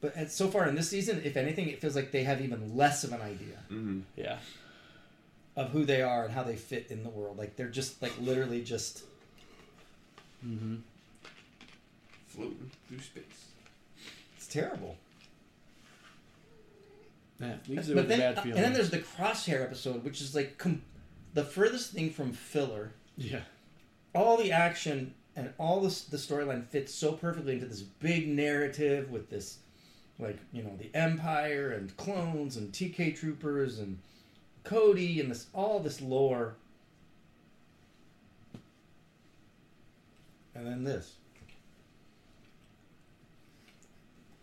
[0.00, 3.02] but so far in this season if anything it feels like they have even less
[3.02, 4.00] of an idea Mm-hmm.
[4.16, 4.38] Yeah.
[5.58, 8.12] Of who they are and how they fit in the world like they're just like
[8.20, 9.02] literally just
[10.46, 10.76] Mm-hmm.
[12.28, 13.24] Floating through space.
[14.36, 14.96] it's terrible
[17.40, 17.54] Yeah.
[17.68, 20.34] Leaves it but with then, a bad and then there's the crosshair episode which is
[20.34, 20.82] like com-
[21.34, 23.40] the furthest thing from filler yeah.
[24.14, 29.10] all the action and all this the storyline fits so perfectly into this big narrative
[29.10, 29.58] with this
[30.20, 33.98] like you know the empire and clones and tk troopers and
[34.68, 36.54] cody and this all this lore
[40.54, 41.14] and then this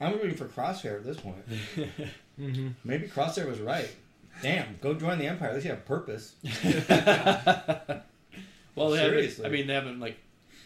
[0.01, 1.43] i'm rooting for crosshair at this point
[2.37, 2.67] Mm-hmm.
[2.83, 3.89] maybe crosshair was right
[4.41, 6.35] damn go join the empire at least you have purpose
[8.75, 9.43] well, they Seriously.
[9.43, 9.45] haven't.
[9.45, 10.17] I mean, they haven't like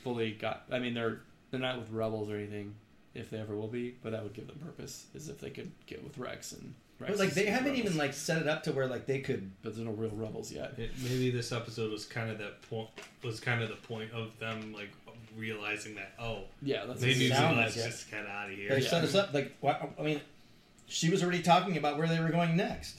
[0.03, 0.63] fully got.
[0.71, 1.19] I mean, they're
[1.51, 2.73] they're not with rebels or anything.
[3.13, 5.05] If they ever will be, but that would give them purpose.
[5.13, 6.73] Is if they could get with Rex and Rex.
[6.99, 7.85] But like they haven't rebels.
[7.85, 10.51] even like set it up to where like they could But there's no real rebels
[10.51, 10.73] yet.
[10.77, 12.89] It, maybe this episode was kind of that point.
[13.23, 14.89] Was kind of the point of them like
[15.37, 17.89] realizing that oh, Yeah, that's they doesn't let's like it.
[17.89, 18.69] just get out of here.
[18.69, 18.89] They Yeah.
[18.89, 20.21] set us up like wha- I mean,
[20.87, 22.97] she was already talking about where they were going next.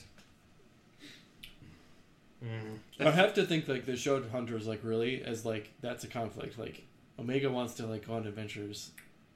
[2.43, 2.77] Mhm.
[2.99, 6.57] I have to think like they showed Hunters like really as like that's a conflict.
[6.57, 6.83] Like
[7.19, 8.91] Omega wants to like go on adventures,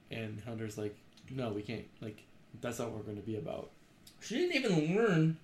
[0.10, 0.95] and Hunter's like,
[1.30, 1.86] no, we can't.
[2.01, 2.23] Like
[2.62, 3.69] that's not what we're going to be about.
[4.26, 5.38] She didn't even learn.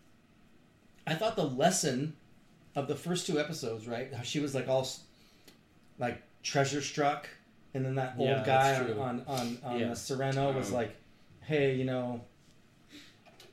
[1.05, 2.15] I thought the lesson
[2.75, 4.13] of the first two episodes, right?
[4.13, 4.87] How she was like all
[5.99, 7.29] like treasure struck,
[7.73, 9.91] and then that old Yeah, guy on on on, on Yeah.
[9.91, 10.75] Serenno was Oh.
[10.75, 10.95] like,
[11.41, 12.21] "Hey, you know,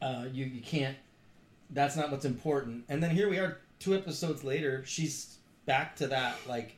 [0.01, 0.97] uh, you you can't.
[1.71, 4.83] That's not what's important." And then here we are, two episodes later.
[4.87, 5.37] She's
[5.67, 6.77] back to that like.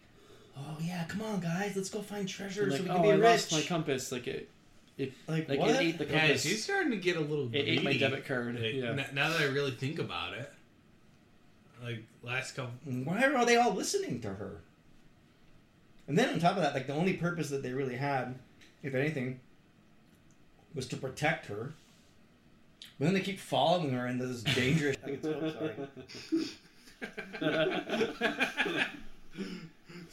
[0.57, 1.75] Oh yeah, come on, guys!
[1.77, 3.23] Let's go find treasure And, so like, we can oh, be I rich.
[3.23, 4.11] lost my compass.
[4.13, 4.49] Like it,
[5.01, 5.71] it like, like what?
[5.71, 6.43] it ate the Yeah, compass.
[6.43, 7.47] she's starting to get a little.
[7.47, 7.71] Greedy.
[7.71, 8.55] it ate my debit card.
[8.61, 8.91] Like, yeah.
[8.91, 10.53] n- now that I really think about it,
[11.83, 12.73] like last couple.
[12.85, 14.61] Why are they all listening to her?
[16.07, 18.35] And then on top of that, like the only purpose that they really had,
[18.83, 19.41] if anything,
[20.75, 21.73] was to protect her.
[22.99, 24.97] But then they keep following her into this dangerous.
[25.25, 25.73] oh, sorry.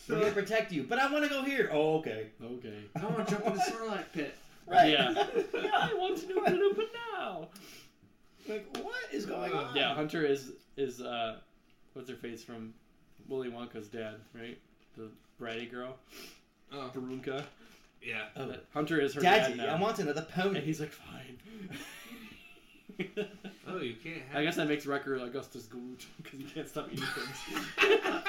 [0.08, 1.70] We're gonna protect you, but I want to go here.
[1.74, 2.28] Oh, okay.
[2.42, 2.84] okay.
[2.96, 4.36] I want to jump in the Sarlacc pit.
[4.68, 4.92] Right.
[4.92, 5.12] Yeah.
[5.54, 5.70] yeah.
[5.74, 6.84] I want to know what to do
[7.18, 7.48] now.
[8.50, 9.76] like, what is going on?
[9.76, 11.38] Yeah, Hunter is is uh,
[11.94, 12.74] what's her face from
[13.28, 14.58] Willy Wonka's dad, right?
[14.98, 15.10] The
[15.42, 15.96] bratty girl,
[16.74, 16.92] Oh.
[16.94, 17.44] Barunka.
[18.02, 18.24] Yeah.
[18.36, 18.52] Oh.
[18.74, 19.76] Hunter is her Daddy, dad now.
[19.76, 20.58] I want another pony.
[20.58, 21.38] and he's like, fine.
[23.68, 24.22] Oh, you can't.
[24.30, 28.24] Have I guess that makes Wrecker Augustus Gooch because he can't stop eating things.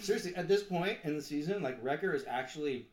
[0.00, 2.86] Seriously, at this point in the season, like Wrecker is actually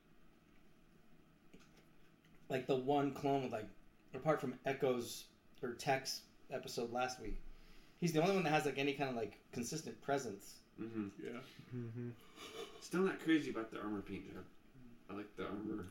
[2.49, 3.67] like the one clone with like,
[4.13, 5.25] apart from Echo's
[5.61, 7.39] or Tech's episode last week,
[7.99, 10.55] he's the only one that has like any kind of like consistent presence.
[10.81, 11.07] Mm-hmm.
[11.23, 11.39] yeah.
[11.75, 12.09] Mm-hmm.
[12.81, 14.43] Still not crazy about the armor paint job.
[15.09, 15.87] I like the armor.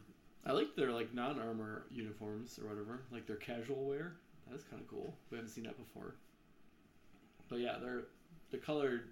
[0.47, 4.14] I like their like non-armor uniforms or whatever, like their casual wear.
[4.51, 5.14] That's kind of cool.
[5.31, 6.14] We haven't seen that before.
[7.49, 8.05] But yeah, they're
[8.51, 9.09] the colored.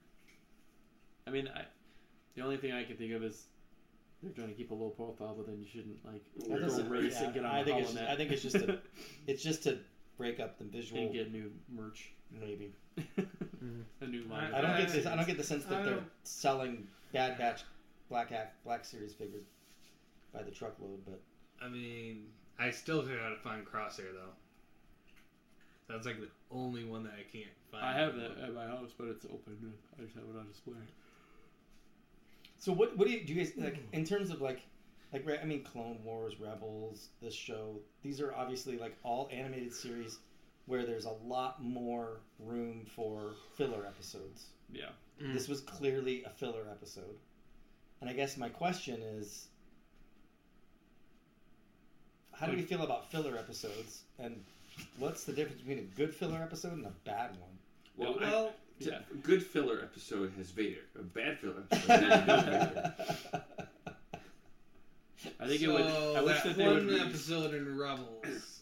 [1.27, 1.63] I mean, I
[2.35, 3.47] the only thing I can think of is
[4.27, 6.89] they're trying to keep a low profile, but then you shouldn't like That go doesn't-
[6.91, 8.79] race yeah, and get on I the think it's Holonet I think it's just a,
[9.27, 9.79] it's just to
[10.19, 12.11] break up the visual, and get new merch.
[12.33, 12.73] maybe.
[12.99, 13.81] Mm-hmm.
[14.01, 14.53] a new line.
[14.55, 15.07] I don't get this.
[15.07, 17.63] I don't get the sense that they're selling Bad Batch
[18.09, 19.45] Black Hack Black Series figures
[20.35, 21.21] by the truckload, but
[21.63, 22.27] I mean,
[22.59, 24.33] I still gotta find Crosshair though.
[25.89, 27.85] That's like the only one that I can't find.
[27.85, 29.73] I have that at my house, but it's open.
[29.99, 30.75] I just have it on display.
[32.59, 34.63] So what what do you do you guys like in terms of like
[35.13, 40.19] like I mean Clone Wars, Rebels, this show, these are obviously like all animated series
[40.67, 44.47] where there's a lot more room for filler episodes.
[44.73, 44.87] Yeah.
[45.23, 45.33] Mm.
[45.33, 47.17] This was clearly a filler episode.
[48.01, 49.49] And I guess my question is
[52.33, 54.43] how do we feel about filler episodes and
[54.99, 57.59] what's the difference between a good filler episode and a bad one?
[57.97, 58.99] Well, Well, I, yeah.
[59.13, 60.81] a good filler episode has Vader.
[60.99, 62.95] A bad filler episode has no Vader.
[65.41, 66.17] I think so it would.
[66.17, 67.01] I wish that that they one would.
[67.01, 68.61] episode in Rebels.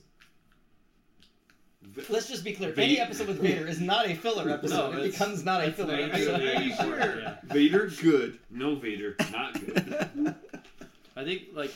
[2.09, 2.71] Let's just be clear.
[2.71, 4.95] Vader- Any episode with Vader is not a filler episode.
[4.95, 6.41] No, it becomes not a filler not- episode.
[6.41, 7.21] Are you sure?
[7.21, 7.37] Yeah.
[7.45, 10.35] Vader good, no Vader not good.
[11.17, 11.73] I think like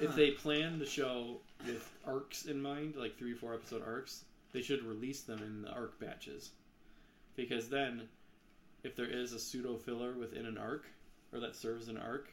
[0.00, 4.24] if they plan the show with arcs in mind, like three or four episode arcs,
[4.52, 6.50] they should release them in the arc batches.
[7.36, 8.08] Because then,
[8.82, 10.84] if there is a pseudo filler within an arc,
[11.32, 12.28] or that serves an arc,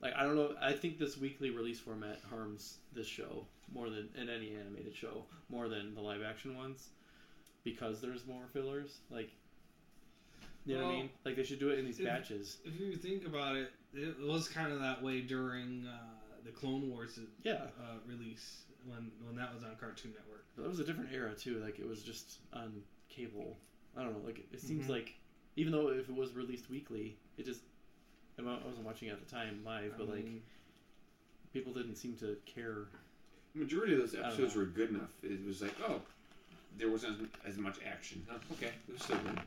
[0.00, 4.08] like I don't know, I think this weekly release format harms this show more than
[4.20, 6.88] in any animated show more than the live action ones,
[7.62, 8.98] because there's more fillers.
[9.10, 9.30] Like,
[10.66, 11.10] you know what I mean?
[11.24, 12.58] Like they should do it in these if- batches.
[12.64, 15.98] If you think about it, it was kind of that way during uh,
[16.44, 17.52] the Clone Wars Yeah.
[17.80, 20.44] uh, release when when that was on Cartoon Network.
[20.56, 21.60] That was a different era too.
[21.64, 23.56] Like it was just on cable.
[23.96, 24.26] I don't know.
[24.26, 24.90] Like it seems Mhm.
[24.90, 25.14] like
[25.56, 27.62] even though if it was released weekly, it just
[28.38, 30.42] I wasn't watching it at the time live, but I like mean,
[31.52, 32.86] people didn't seem to care.
[33.54, 35.12] majority of those episodes were good enough.
[35.22, 36.02] It was like, oh,
[36.76, 38.26] there wasn't as, as much action.
[38.28, 39.40] Oh, okay, it was still good.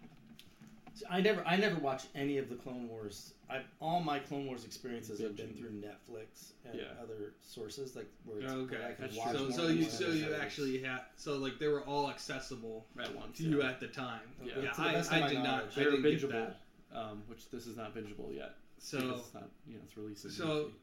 [1.09, 3.33] I never, I never watched any of the Clone Wars.
[3.49, 6.85] I, all my Clone Wars experiences have been through Netflix and Yeah.
[7.01, 9.37] other sources, like where, it's, okay, where I can That's watch true.
[9.37, 10.41] so more so than you so you episode.
[10.41, 14.21] actually had so like they were all accessible At once, to you at the time.
[14.43, 14.53] Yeah.
[14.63, 15.63] Yeah, To the I, best I did not.
[15.63, 16.53] I They're didn't get bingeable,
[16.91, 16.97] that.
[16.99, 18.55] um, which this is not bingeable yet.
[18.79, 20.31] So it's not you know it's releasing.
[20.31, 20.73] So- weekly.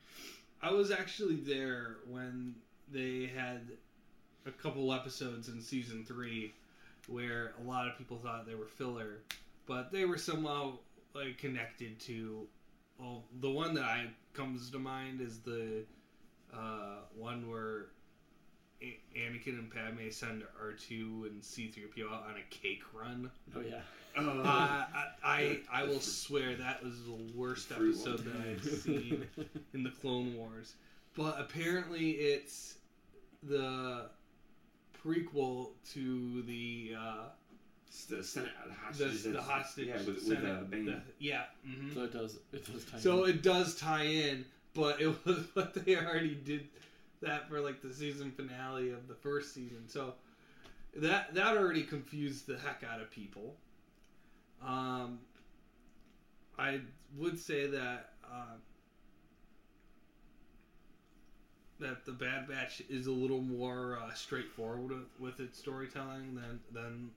[0.63, 2.55] I was actually there when
[2.91, 3.61] they had
[4.47, 6.55] a couple episodes in season three
[7.07, 9.19] where a lot of people thought they were filler,
[9.67, 10.79] but they were somehow
[11.15, 12.47] like connected to.
[12.99, 15.85] Well, the one that I comes to mind is the
[16.53, 17.87] uh, one where
[18.83, 22.83] A- Anakin and Padme send R two and C three PO out on a cake
[22.93, 23.31] run.
[23.57, 23.81] oh yeah,
[24.17, 28.33] Uh, I, I I will swear that was the worst Fruit episode one.
[28.39, 29.27] that I've seen
[29.75, 30.75] in the Clone Wars.
[31.17, 32.75] But apparently, it's
[33.43, 34.07] the
[35.05, 37.44] prequel to the uh, it's
[38.05, 39.23] the Senate, the the, hostages.
[39.23, 39.87] the that's- hostage.
[39.89, 40.85] Yeah, with, with uh, Bane.
[40.87, 41.45] the- yeah.
[41.67, 41.95] mhm.
[41.95, 42.99] so it does it does tie.
[42.99, 43.31] So in.
[43.31, 46.67] it does tie in, but it was but they already did
[47.23, 49.89] that for like the season finale of the first season.
[49.89, 50.15] So
[50.97, 53.55] that that already confused the heck out of people.
[54.65, 55.21] Um,
[56.59, 56.81] I
[57.17, 58.57] would say that uh,
[61.81, 66.61] that the Bad Batch is a little more uh, straightforward with, with its storytelling than
[66.73, 67.11] than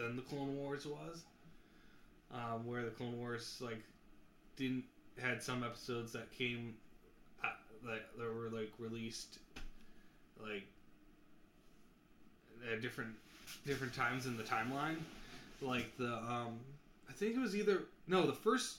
[0.00, 1.22] than the Clone Wars was.
[2.32, 3.82] Um, where the Clone Wars like
[4.56, 4.84] didn't
[5.20, 6.74] had some episodes that came
[7.44, 7.48] uh,
[7.84, 9.38] that that were like released
[10.40, 10.64] like
[12.72, 13.14] at different
[13.66, 14.96] different times in the timeline
[15.60, 16.58] like the um
[17.08, 18.78] i think it was either no the first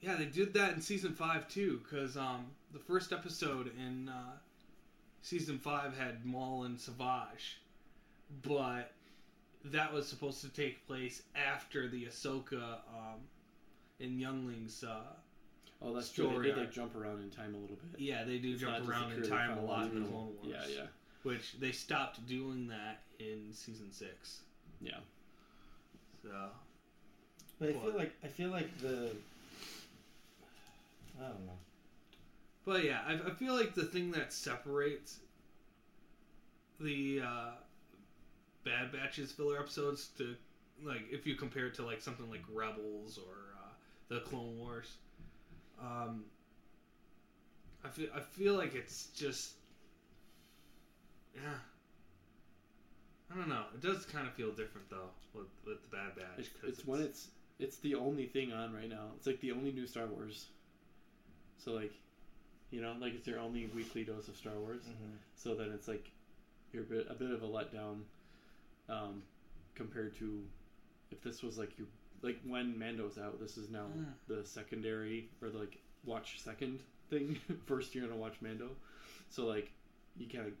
[0.00, 4.36] yeah they did that in season 5 too cuz um the first episode in uh
[5.20, 7.60] season 5 had Maul and Savage
[8.42, 8.92] but
[9.66, 13.20] that was supposed to take place after the Ahsoka um
[14.00, 15.00] and Younglings uh
[15.80, 16.28] oh, that's true.
[16.42, 18.00] They did like jump around in time a little bit.
[18.00, 20.08] yeah, they do It's jump around in time a lot in the chronological.
[20.10, 20.68] Clone Wars.
[20.70, 20.86] Yeah, yeah,
[21.22, 24.40] Which they stopped doing that in season six.
[24.80, 24.98] yeah.
[26.22, 26.30] So
[27.58, 29.10] But I feel like I feel like the
[31.20, 31.58] I don't know.
[32.64, 35.18] But yeah, I, I feel like the thing that separates
[36.80, 37.50] the uh,
[38.64, 40.36] Bad Batches filler episodes to
[40.82, 43.70] like if you compare it to like something like Rebels or uh,
[44.08, 44.96] the Clone Wars,
[45.80, 46.24] um,
[47.84, 49.54] I feel I feel like it's just
[51.34, 51.58] yeah.
[53.30, 53.64] I don't know.
[53.74, 56.38] It does kind of feel different though with with the Bad Batch.
[56.38, 59.12] It's, 'cause it's when it's it's the only thing on right now.
[59.16, 60.46] It's like the only new Star Wars.
[61.58, 61.92] So like,
[62.70, 64.82] you know, like it's your only weekly dose of Star Wars.
[64.82, 65.16] Mm-hmm.
[65.34, 66.10] So then it's like
[66.72, 68.02] you're a bit, a bit of a letdown
[68.92, 69.22] um,
[69.74, 70.42] compared to
[71.10, 71.86] if this was like your
[72.22, 74.04] like when Mando's out, this is now Mm.
[74.28, 77.38] the secondary or like watch second thing.
[77.66, 78.70] First, you're gonna watch Mando,
[79.28, 79.72] so like
[80.16, 80.52] you kind of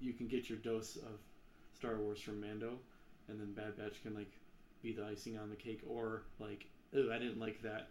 [0.00, 1.18] you can get your dose of
[1.74, 2.78] Star Wars from Mando,
[3.28, 4.32] and then Bad Batch can like
[4.82, 7.88] be the icing on the cake, or like, oh, I didn't like that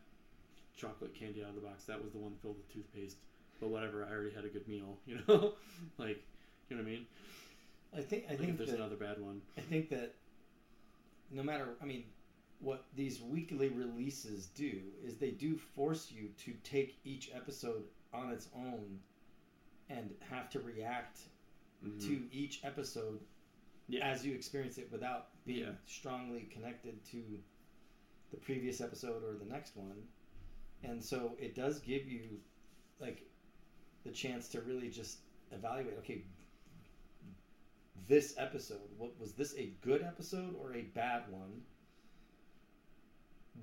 [0.75, 1.86] chocolate candy out of the box.
[1.86, 3.17] That was the one filled with toothpaste.
[3.60, 4.97] But whatever, I already had a good meal.
[5.08, 5.53] You know,
[5.97, 6.21] like,
[6.69, 7.05] you know what I mean?
[7.95, 9.41] I think I Like think if there's that, another bad one.
[9.58, 10.13] I think that
[11.31, 12.05] no matter, I mean,
[12.60, 18.29] what these weekly releases do is they do force you to take each episode on
[18.29, 18.99] its own
[19.89, 21.29] and have to react
[21.84, 21.99] Mhm.
[22.01, 23.19] to each episode
[23.88, 24.05] Yeah.
[24.05, 25.75] as you experience it without being Yeah.
[25.86, 27.39] strongly connected to
[28.31, 30.08] the previous episode or the next one.
[30.84, 32.41] And so it does give you
[32.99, 33.29] like
[34.03, 35.19] the chance to really just
[35.51, 36.21] evaluate okay
[38.08, 38.89] this episode?
[38.97, 41.62] What was this a good episode or a bad one?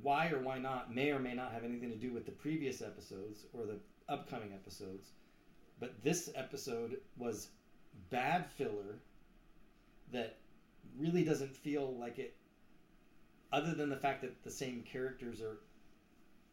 [0.02, 2.82] Why or why not may or may not have anything to do with the previous
[2.82, 5.12] episodes or the upcoming episodes
[5.82, 7.48] but this episode was
[8.08, 9.00] bad filler
[10.12, 10.36] that
[10.96, 12.36] really doesn't feel like it
[13.52, 15.58] other than the fact that the same characters are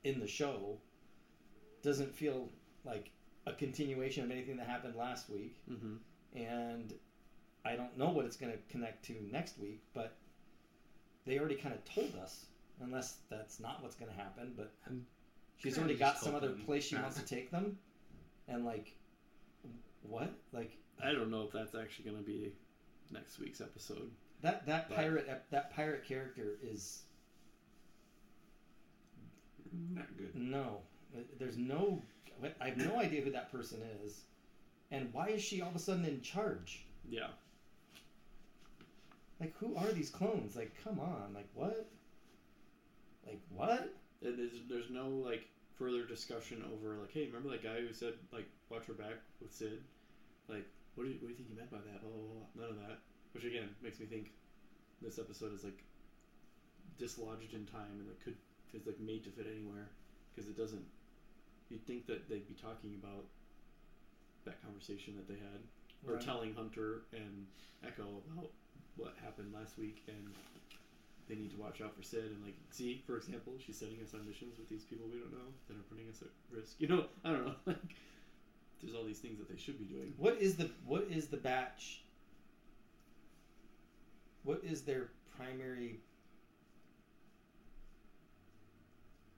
[0.04, 0.80] in the show
[1.84, 2.50] doesn't feel
[2.84, 3.12] like
[3.46, 5.58] a continuation of anything that happened last week.
[5.72, 5.96] Mm-hmm.
[6.36, 6.94] and
[7.70, 10.16] I don't know what it's going to connect to next week, but
[11.26, 12.46] they already kind of told us,
[12.82, 14.54] unless that's not what's going to happen.
[14.58, 15.06] But I'm
[15.58, 17.78] she's already got some other place she wants to take them,
[18.48, 18.94] and like,
[20.02, 20.34] what?
[20.52, 20.72] Like
[21.04, 22.52] I don't know if that's actually going to be
[23.12, 24.10] next week's episode.
[24.42, 27.04] that that But- pirate that pirate character is
[29.94, 30.34] Not good.
[30.36, 30.82] no.
[31.16, 32.02] Uh, there's no.
[32.62, 34.22] I have no idea who that person is,
[34.92, 36.86] and why is she all of a sudden in charge?
[37.10, 37.28] Yeah.
[39.40, 40.56] Like, who are these clones?
[40.56, 41.34] Like, come on.
[41.34, 41.86] Like, what?
[43.26, 43.94] Like, what?
[44.22, 48.14] And There's, there's no like further discussion over like, hey, remember that guy who said
[48.32, 49.80] like watch her back with Cid?
[50.48, 52.02] Like, what do you, what do you think he meant by that?
[52.02, 52.46] Blah, blah, blah.
[52.64, 52.98] None of that.
[53.34, 54.32] Which again makes me think
[55.02, 55.84] this episode is like
[56.98, 58.36] dislodged in time and it could
[58.74, 59.90] is like made to fit anywhere
[60.32, 60.86] because it doesn't.
[61.70, 63.26] You'd think that they'd be talking about
[64.46, 65.62] that conversation that they had
[66.08, 66.22] or Right.
[66.22, 67.46] telling Hunter and
[67.84, 68.50] Echo about
[69.00, 70.28] what happened last week and
[71.30, 74.14] they need to watch out for Cid and like see, for example, she's setting us
[74.14, 76.76] on missions with these people we don't know that are putting us at risk.
[76.80, 77.56] You know, I don't know.
[77.68, 77.96] Like
[78.82, 80.14] there's all these things that they should be doing.
[80.18, 82.04] What is the what is the batch?
[84.44, 86.00] What is their primary?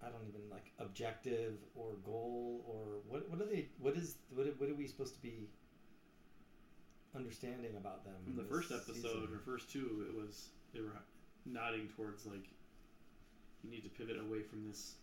[0.04, 3.30] I don't even like objective or goal or what?
[3.30, 3.67] What are they?
[3.80, 4.47] What is what?
[4.60, 5.50] What are we supposed to be
[7.15, 8.15] understanding about them?
[8.28, 9.28] In the first episode season?
[9.34, 10.95] or first two, it was they were
[11.45, 12.47] nodding towards like
[13.63, 14.95] you need to pivot away from this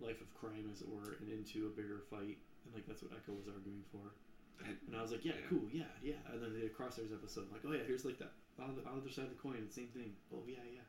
[0.00, 2.38] life of crime, as it were, and into a bigger fight.
[2.64, 4.12] And like that's what Echo was arguing for.
[4.60, 5.48] And I was like, yeah, Yeah.
[5.48, 6.20] cool, yeah, yeah.
[6.30, 7.44] And then they did a crosshairs episode.
[7.48, 9.88] I'm like, oh yeah, here's like that on the other side of the coin, same
[9.88, 10.12] thing.
[10.32, 10.84] Oh yeah, yeah.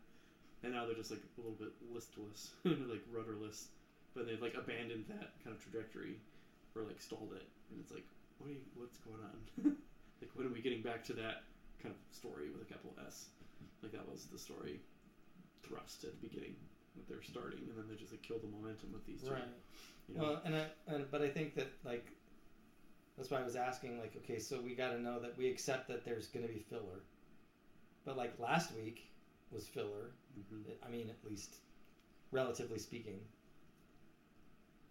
[0.63, 3.67] And now they're just like a little bit listless, like rudderless.
[4.13, 6.19] But they've like abandoned that kind of trajectory,
[6.75, 7.47] or like stalled it.
[7.71, 8.03] And it's like,
[8.41, 9.37] what you, what's going on?
[10.21, 11.43] like, when are we getting back to that
[11.81, 13.29] kind of story with a capital S?
[13.81, 14.79] Like that was the story
[15.63, 16.55] thrust at the beginning
[16.95, 19.31] that they're starting, and then they just like kill the momentum with these two.
[19.31, 19.43] right.
[20.07, 20.23] You know?
[20.23, 22.05] Well, and I, and but I think that like
[23.17, 23.99] that's why I was asking.
[23.99, 26.59] Like, okay, so we got to know that we accept that there's going to be
[26.59, 27.01] filler,
[28.05, 29.09] but like last week
[29.51, 30.11] was filler.
[30.37, 30.63] Mhm.
[30.85, 31.55] I mean, at least
[32.31, 33.19] relatively speaking.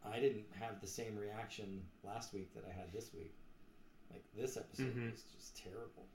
[0.05, 3.35] I didn't have the same reaction last week that I had this week.
[4.11, 5.11] Like this episode Mhm.
[5.13, 6.07] was just terrible.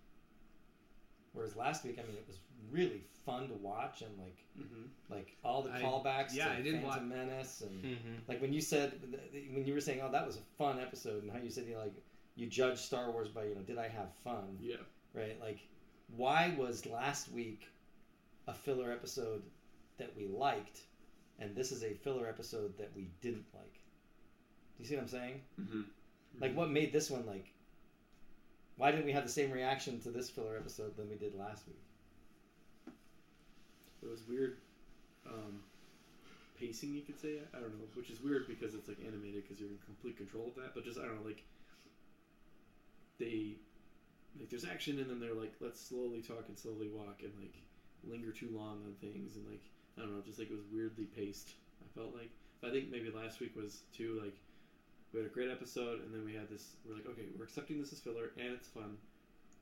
[1.33, 2.39] Whereas last week, I mean, it was
[2.71, 4.89] really fun to watch and like Mhm.
[5.09, 8.15] like all the I- callbacks yeah, to I Phantom watch- Menace and Mm-hmm.
[8.27, 9.01] like when you said
[9.53, 11.77] when you were saying, "Oh, that was a fun episode," and how you said you
[11.77, 11.93] like
[12.35, 14.57] you judge Star Wars by you know, did I have fun?
[14.61, 14.77] Yeah.
[15.13, 15.39] Right?
[15.39, 15.59] Like,
[16.15, 17.67] why was last week
[18.47, 19.49] a filler episode
[19.97, 20.85] that we liked,
[21.39, 23.73] and this is a filler episode that we didn't like?
[23.73, 25.41] Do you see what I'm saying?
[25.59, 25.81] Mm-hmm.
[26.39, 27.53] Like, what made this one like?
[28.77, 31.65] Why didn't we have the same reaction to this filler episode than we did last
[31.67, 31.79] week?
[34.03, 34.57] It was weird
[35.25, 35.61] um,
[36.59, 37.39] pacing, you could say.
[37.53, 40.47] I don't know, which is weird because it's like animated because you're in complete control
[40.47, 40.73] of that.
[40.73, 41.41] But just I don't know, like
[43.17, 43.55] they
[44.37, 47.53] like there's action and then they're like let's slowly talk and slowly walk and like
[48.03, 49.61] linger too long on things and like
[49.97, 51.53] I don't know, just like it was weirdly paced.
[51.81, 52.29] I felt like
[52.63, 54.35] I think maybe last week was too like
[55.15, 57.79] we had a great episode and then we had this we're like okay we're accepting
[57.79, 58.97] this as filler and it's fun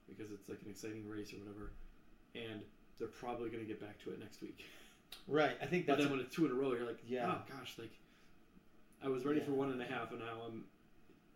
[0.09, 1.71] because it's like an exciting race or whatever
[2.35, 2.61] and
[2.99, 4.65] they're probably going to get back to it next week.
[5.27, 5.57] Right.
[5.61, 7.31] I think But that's then when it's two in a row, you're like, Yeah.
[7.31, 7.91] oh gosh, like
[9.03, 10.63] I was ready for one and a half, and now I'm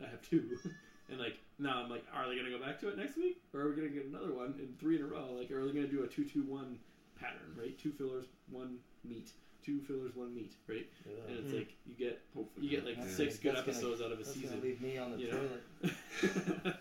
[0.03, 0.57] I have two,
[1.09, 3.41] and like now I'm like, are they going to go back to it next week,
[3.53, 5.33] or are we going to get another one in three in a row?
[5.37, 6.79] Like, are they going to do a two two one
[7.19, 7.77] pattern, right?
[7.77, 9.31] Two fillers, one meat.
[9.67, 10.87] Two fillers, one meat, right?
[11.27, 11.57] And it's Mhm.
[11.57, 14.11] like you get Hopefully you get like That's six gonna- good that's gonna- episodes out
[14.13, 14.61] of a that's gonna season.
[14.61, 16.77] leave me on the you toilet.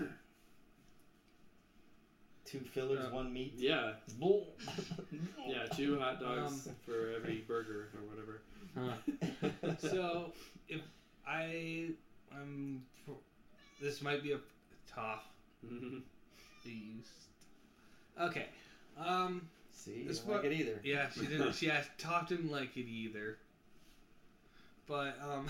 [2.44, 3.10] Two fillers, Yeah.
[3.10, 3.54] one meat.
[3.56, 3.94] yeah,
[5.46, 8.42] yeah, two hot dogs Um, for every burger or whatever.
[9.78, 10.32] so
[10.68, 10.80] if
[11.26, 11.90] I
[12.32, 12.84] I'm
[13.80, 14.40] this might be a
[14.88, 15.24] tough
[15.64, 16.02] Mhm.
[16.64, 17.28] beast.
[18.18, 18.48] Okay.
[18.96, 19.48] Um
[19.78, 20.80] See, you This don't like it either.
[20.82, 23.36] yeah, she didn't she asked Top didn't like it either.
[24.86, 25.46] But um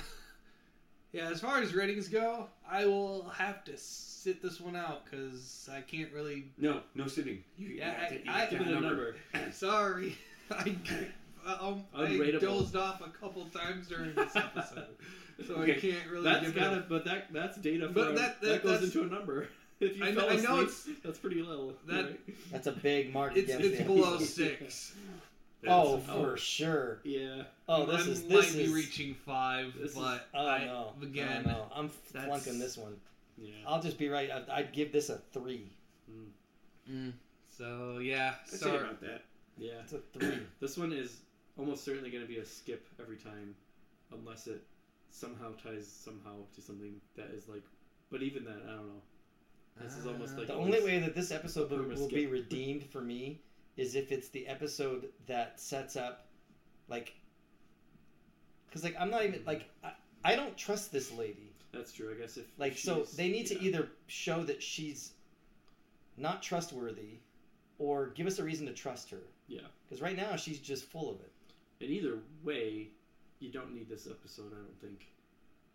[1.13, 5.69] yeah, as far as ratings go, I will have to sit this one out because
[5.73, 6.47] I can't really.
[6.59, 7.43] No, no sitting.
[7.57, 8.81] You, Yeah, you have to- you I- have to I- have Give a it a
[8.81, 9.17] number.
[9.53, 10.19] Sorry,
[10.51, 10.77] I
[11.47, 14.97] um, I dozed off a couple times during this episode,
[15.47, 16.79] so I can't really That's give got it.
[16.79, 17.87] it, but that that's data.
[17.87, 19.47] For But that- that, that- goes into a number.
[19.79, 21.75] If you I fell know- I know asleep, that's pretty low.
[21.87, 22.16] That- right?
[22.65, 24.27] That's a big mark It's against it's below episode.
[24.59, 24.95] six.
[25.69, 27.01] Oh, That's- for sure.
[27.03, 27.43] yeah.
[27.69, 28.73] Oh, this I is might this be is.
[28.73, 30.93] reaching five, This is- but oh I, no!
[31.03, 31.67] again, oh, no.
[31.75, 32.95] I'm that's- flunking this one.
[33.37, 33.55] Yeah.
[33.67, 34.31] I'll just be right.
[34.31, 35.73] I'd, I'd give this a three.
[36.09, 36.27] Mm.
[36.93, 37.13] Mm,
[37.51, 38.77] so yeah, I'd say sorry.
[38.77, 39.23] about that.
[39.59, 39.73] Yeah.
[39.83, 40.39] It's a three.
[40.61, 41.17] This one is
[41.59, 43.57] almost certainly going to be a skip every time,
[44.13, 44.63] unless it
[45.11, 47.63] somehow ties somehow to something that is like.
[48.13, 49.03] But even then, I don't know.
[49.81, 52.85] This is ah, almost like the only way that this episode will, will be redeemed
[52.85, 53.41] for me
[53.77, 56.27] is if it's the episode that sets up,
[56.89, 57.15] like,
[58.67, 59.93] because like I'm not even like I,
[60.25, 61.53] I don't trust this lady.
[61.73, 62.11] That's true.
[62.11, 65.13] I guess if Like, so they need to either show that she's
[66.17, 67.19] not trustworthy,
[67.79, 69.21] or give us a reason to trust her.
[69.49, 69.61] Yeah.
[69.85, 71.33] Because right now she's just full of it.
[71.81, 72.89] And either way,
[73.39, 74.53] you don't need this episode.
[74.53, 75.07] I don't think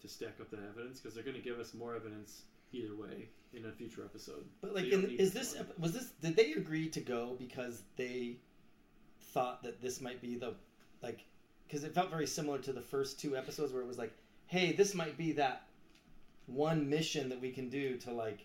[0.02, 2.42] to stack up that evidence because they're going to give us more evidence
[2.72, 4.46] either way in a future episode.
[4.62, 6.12] But like, in, is this this ep- was this?
[6.22, 8.38] Did they agree to go because they
[9.34, 10.54] thought that this might be the
[11.02, 11.26] like?
[11.68, 14.14] Because it felt very similar to the first two episodes where it was like,
[14.48, 15.64] hey, this might be that
[16.48, 18.40] one mission that we can do to like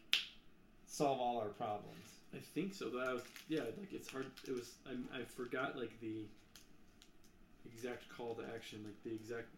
[0.86, 1.96] solve all our problems.
[2.34, 2.88] I think so.
[2.90, 4.26] That I was, yeah, like it's hard.
[4.46, 4.74] It was.
[4.86, 6.24] I, I forgot like the
[7.64, 9.48] exact call to action, like the exact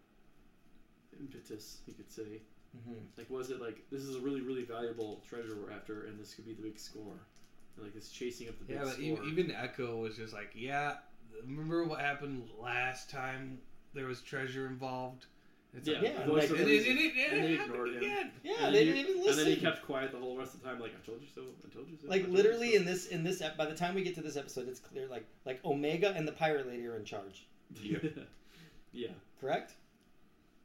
[1.19, 2.41] impetus, you could say.
[2.77, 2.99] Mm-hmm.
[3.17, 6.33] Like, was it like this is a really, really valuable treasure we're after, and this
[6.35, 7.19] could be the big score?
[7.75, 9.03] And, like it's chasing up the big Yeah, but score.
[9.03, 10.97] even, even Echo was just like, yeah.
[11.45, 13.59] Remember what happened last time
[13.93, 15.25] there was treasure involved?
[15.73, 17.97] It's yeah, like, Yeah, voice like- and it, and and And they happened ignored him.
[17.97, 18.31] again.
[18.43, 19.39] Yeah, And they then didn't he- even listen.
[19.39, 21.27] And then he kept quiet the whole rest of the time, like I told you
[21.33, 21.41] so.
[21.63, 22.07] I told you so.
[22.07, 24.35] Like literally so." in this in this ep- by the time we get to this
[24.35, 27.45] episode, it's clear like like Omega and the pirate lady are in charge.
[27.81, 27.99] yeah,
[28.91, 29.07] yeah.
[29.39, 29.73] Correct?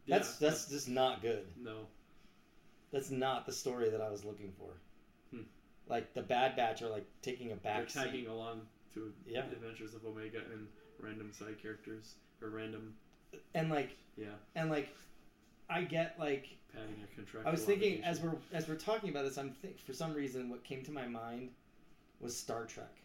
[0.06, 1.46] Yeah, That's that's just not good.
[1.56, 1.86] no.
[2.94, 4.70] That's not the story that I was looking for.
[5.30, 5.42] Hmm.
[5.88, 8.30] Like the Bad Batch are like taking a back They're tagging seat.
[8.30, 8.62] along
[8.94, 9.42] to Yeah.
[9.46, 10.68] the adventures of Omega and
[11.00, 12.94] random side characters or random,
[13.54, 14.88] and like yeah, and like
[15.68, 17.48] I get like padding a contractual.
[17.48, 20.48] I was thinking as we're as we're talking about this, I'm think for some reason
[20.48, 21.50] what came to my mind
[22.20, 22.96] was Star Trek.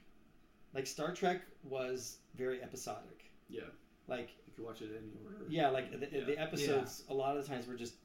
[0.74, 3.32] Like Star Trek was very episodic.
[3.50, 3.64] yeah,
[4.08, 5.46] Like you could watch it in order.
[5.50, 6.26] yeah, like the, Yeah.
[6.26, 7.96] the episodes a lot of the times were just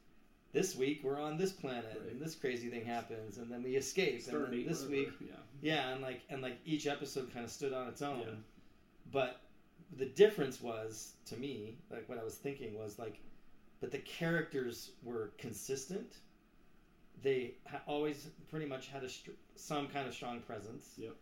[0.55, 2.11] this week we're on this planet Right.
[2.13, 5.89] and this crazy thing happens and then we escape and then this week yeah, yeah
[5.91, 8.33] and like and like each episode kind of stood on its own Yeah.
[9.11, 9.41] but
[9.97, 13.19] the difference was to me like what i was thinking was like
[13.81, 16.15] but the characters were consistent
[17.21, 21.15] they ha- always pretty much had a str- some kind of strong presence Yep.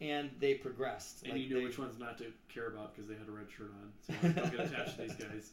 [0.00, 3.08] and they progressed and Like, you knew they- which ones not to care about because
[3.08, 3.92] they had a red shirt on.
[4.00, 5.52] So don't get attached to these guys.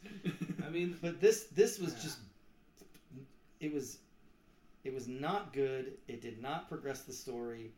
[0.65, 1.99] I mean, but this this was Yeah.
[2.03, 2.19] just
[3.59, 3.99] it was
[4.83, 5.93] it was not good.
[6.07, 7.71] It did not progress the story.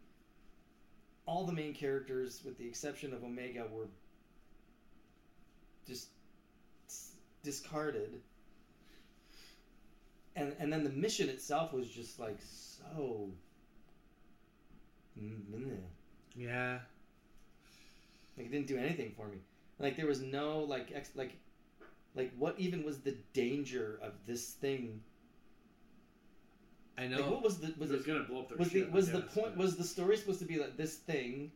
[1.25, 3.88] All the main characters with the exception of omega were
[5.88, 6.09] just
[7.43, 8.21] discarded.
[10.36, 13.30] And and then the mission itself was just like so
[16.36, 16.80] yeah.
[18.38, 19.38] like it didn't do anything for me.
[19.80, 21.36] Like there was no like ex- like
[22.15, 25.01] like what even was the danger of this thing
[27.00, 27.32] I like know.
[27.32, 29.12] what was the was it was it gonna blow up their was the ship, was
[29.12, 31.52] the guess, point but- was the story supposed to be that this thing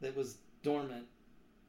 [0.00, 1.06] that was dormant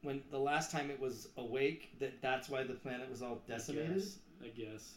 [0.02, 3.52] when the last time it was awake that that's why the planet was all I
[3.52, 4.18] decimated guess.
[4.42, 4.94] I guess.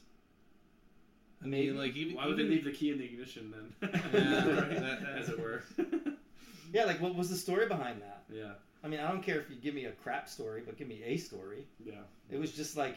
[1.42, 3.90] I mean, like even Why would they leave the key in the ignition then?
[4.14, 4.70] Yeah, Right?
[4.80, 5.64] that- that- As it were.
[6.74, 8.52] yeah like what was the story behind that yeah.
[8.84, 11.02] I mean, I don't care if you give me a crap story, but give me
[11.04, 11.66] a story.
[11.86, 11.96] Yeah.
[12.32, 12.96] It was just like,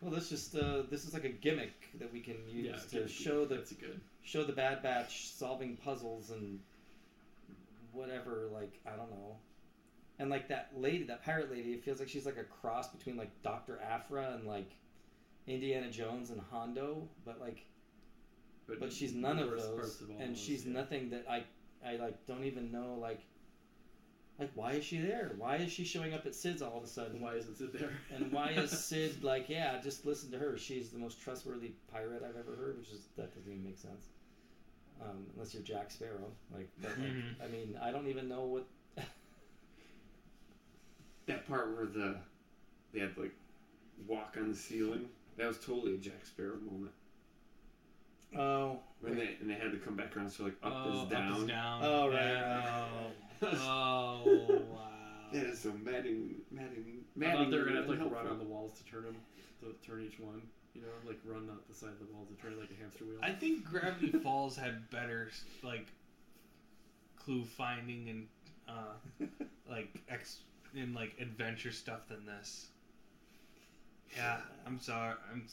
[0.00, 3.00] well, let's just uh, this is like a gimmick that we can use Yeah.
[3.00, 4.00] to show the that's good.
[4.22, 6.60] Show the Bad Batch solving puzzles and
[7.92, 8.48] whatever.
[8.52, 9.36] Like I don't know,
[10.18, 13.16] and like that lady, that pirate lady, it feels like she's like a cross between
[13.16, 14.70] like Doctor Aphra and like
[15.46, 17.64] Indiana Jones and Hondo, but like
[18.78, 20.72] but she's none of those, of and those, she's yeah.
[20.72, 21.44] nothing that I
[21.86, 23.20] I like don't even know like
[24.38, 25.32] like why is she there?
[25.38, 27.20] Why is she showing up at Cid's all of a sudden?
[27.20, 27.90] Why isn't it there?
[28.14, 30.56] And why is Cid like, yeah, just listen to her.
[30.58, 34.06] She's the most trustworthy pirate I've ever heard, which is that doesn't even make sense.
[35.00, 37.34] Um, unless you're Jack Sparrow, like, but, like Mhm.
[37.44, 38.66] I mean, I don't even know what.
[41.26, 42.16] That part where the
[42.92, 43.32] they had like
[44.06, 45.08] walk on the ceiling.
[45.36, 46.92] That was totally a Jack Sparrow moment.
[48.36, 51.08] oh, When they and they had to come back around, so like up Oh, is
[51.08, 51.32] down.
[51.32, 51.80] Up is down.
[51.84, 52.86] Oh, right, Yeah.
[53.42, 53.54] Right.
[53.60, 54.22] Oh,
[54.72, 54.78] wow.
[55.32, 58.38] That is so maddening, maddening, I thought they were gonna have to like run on
[58.38, 59.16] the walls to turn them,
[59.60, 60.42] to turn each one.
[60.74, 62.80] You know, like run up the side of the walls to turn it like a
[62.82, 63.18] hamster wheel.
[63.22, 65.30] I think Gravity Falls had better
[65.62, 65.86] like
[67.16, 68.26] clue finding and
[68.68, 69.24] uh,
[69.70, 70.38] like ex
[70.74, 72.66] in like adventure stuff than this.
[74.16, 74.36] Yeah,
[74.66, 75.14] I'm sorry.
[75.30, 75.46] I'm.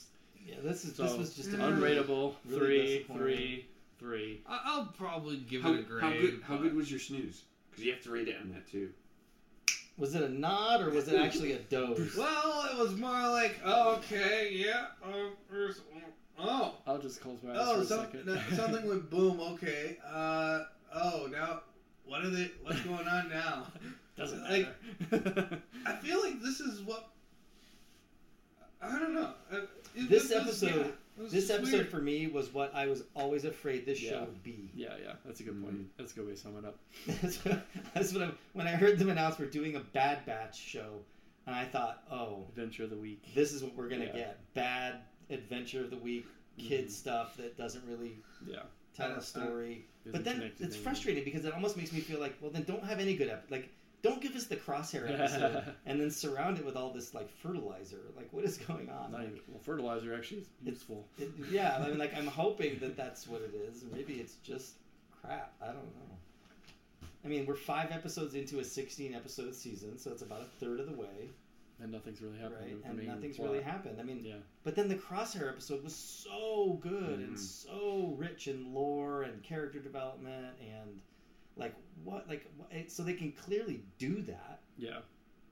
[0.45, 2.33] yeah, this is So, this was just a unrateable.
[2.45, 3.23] really three, disappointing.
[3.23, 3.65] three,
[3.99, 4.41] three.
[4.47, 6.01] I- I'll probably give How, it a grade.
[6.03, 6.41] how good?
[6.43, 7.43] How good was your snooze?
[7.79, 8.89] Because you have to rate it on that too.
[9.97, 12.13] Was it a nod or was it actually a doze?
[12.17, 15.69] Well, it was more like, oh, okay, yeah, uh,
[16.37, 18.25] oh, I'll just close my eyes oh, for a some, second.
[18.25, 19.39] no, something went boom.
[19.39, 20.63] Okay, uh,
[20.93, 21.61] oh, now
[22.05, 22.51] what are they?
[22.63, 23.67] What's going on now?
[24.17, 24.67] Doesn't like-
[25.11, 25.59] matter.
[25.85, 27.07] I feel like this is what.
[28.81, 29.29] I don't know.
[29.51, 29.57] Uh,
[29.95, 31.89] it- This it was- episode- yeah, This episode weird.
[31.89, 34.69] for me was what I was always afraid this show would be.
[34.75, 35.87] yeah, yeah, that's a good point.
[35.97, 36.77] That's a good way to sum it up.
[37.93, 40.99] That's what, I, when I heard them announce we're doing a Bad Batch show,
[41.47, 43.23] and I thought, oh, Adventure of the week.
[43.35, 44.13] this is what we're gonna Yeah.
[44.15, 46.25] get: bad adventure of the week,
[46.57, 46.91] kid Mhm.
[46.91, 48.17] stuff that doesn't really
[48.47, 48.63] Yeah.
[48.95, 49.85] tell a story.
[50.05, 52.83] But then it's to frustrating because it almost makes me feel like, well, then don't
[52.83, 53.69] have any good ep- like.
[54.01, 57.99] Don't give us the crosshair episode and then surround it with all this like fertilizer.
[58.15, 59.11] Like, what is going on?
[59.11, 61.05] Not Like, even, well, fertilizer actually is useful.
[61.17, 63.83] it, yeah, I mean, like I'm hoping that that's what it is.
[63.91, 64.75] Maybe it's just
[65.21, 65.53] crap.
[65.61, 66.15] I don't know.
[67.25, 70.79] I mean, we're five episodes into a 16 episode season, so it's about a third
[70.79, 71.29] of the way,
[71.81, 72.55] and nothing's really happened.
[72.61, 72.77] right?
[72.97, 73.49] And nothing's plot.
[73.51, 73.99] really happened.
[73.99, 77.23] I mean, Yeah, but then the Crosshair episode was so good Mhm.
[77.25, 81.01] and so rich in lore and character development and
[81.59, 84.61] like what like what, eh, so they can clearly do that.
[84.77, 84.99] yeah.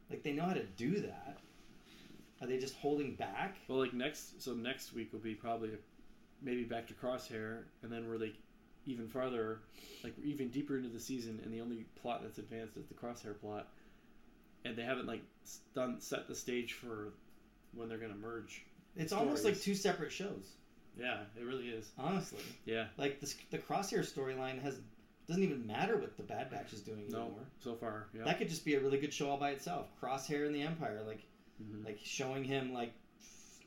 [0.10, 1.38] Like they know how to do that.
[2.42, 3.58] Are they just holding back?
[3.68, 5.72] Well, like next, so next week will be probably
[6.42, 8.36] maybe back to Crosshair, and then we're like
[8.86, 9.60] even farther,
[10.04, 13.38] like even deeper into the season, and the only plot that's advanced is the Crosshair
[13.40, 13.68] plot,
[14.64, 15.24] and they haven't like
[15.76, 17.14] done set the stage for
[17.74, 18.64] when they're gonna merge.
[18.96, 20.54] It's almost like two separate shows.
[21.00, 21.92] Yeah, it really is.
[21.98, 22.42] Honestly.
[22.66, 24.80] Yeah, Like this, the Crosshair storyline has
[25.28, 27.40] doesn't even matter what the Bad Batch is doing no, anymore.
[27.60, 28.24] so far, yeah.
[28.24, 29.88] That could just be a really good show all by itself.
[30.02, 31.22] Crosshair and the Empire, like
[31.62, 31.86] Mhm.
[31.86, 32.94] like showing him like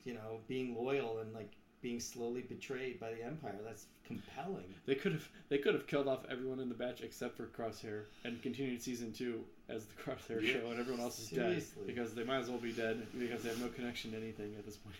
[0.05, 1.51] you know being loyal and like
[1.81, 3.59] being slowly betrayed by the Empire.
[3.63, 4.73] That's compelling.
[4.85, 8.05] They could have they could have killed off everyone in the batch except for Crosshair
[8.23, 10.53] and continued season two as the Crosshair Yeah.
[10.61, 11.85] show, and everyone else is Seriously.
[11.85, 14.55] dead because they might as well be dead because they have no connection to anything
[14.57, 14.95] at this point.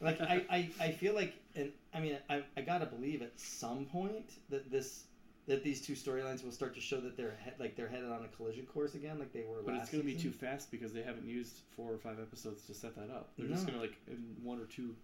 [0.00, 3.84] Like I, I, I feel like and I mean I, I gotta believe at some
[3.86, 5.04] point that this
[5.46, 8.24] that these two storylines will start to show that they're he- like they're headed on
[8.24, 10.92] a collision course again, like they were But it's going to be too fast because
[10.92, 13.30] they haven't used four or five episodes to set that up.
[13.36, 14.94] They're just going to like in one or two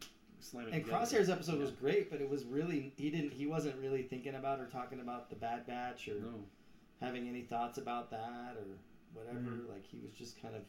[0.41, 0.75] slam it.
[0.75, 1.05] And together.
[1.05, 4.61] Crosshair's episode was great, but it was really he didn't he wasn't really thinking about
[4.61, 6.45] or talking about the Bad Batch or no.
[7.01, 8.79] having any thoughts about that or
[9.15, 9.41] whatever.
[9.41, 9.69] Mhm.
[9.69, 10.63] Like he was just kind of,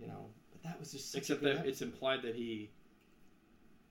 [0.00, 0.30] you know.
[0.52, 2.70] But that was just Except that it's implied that he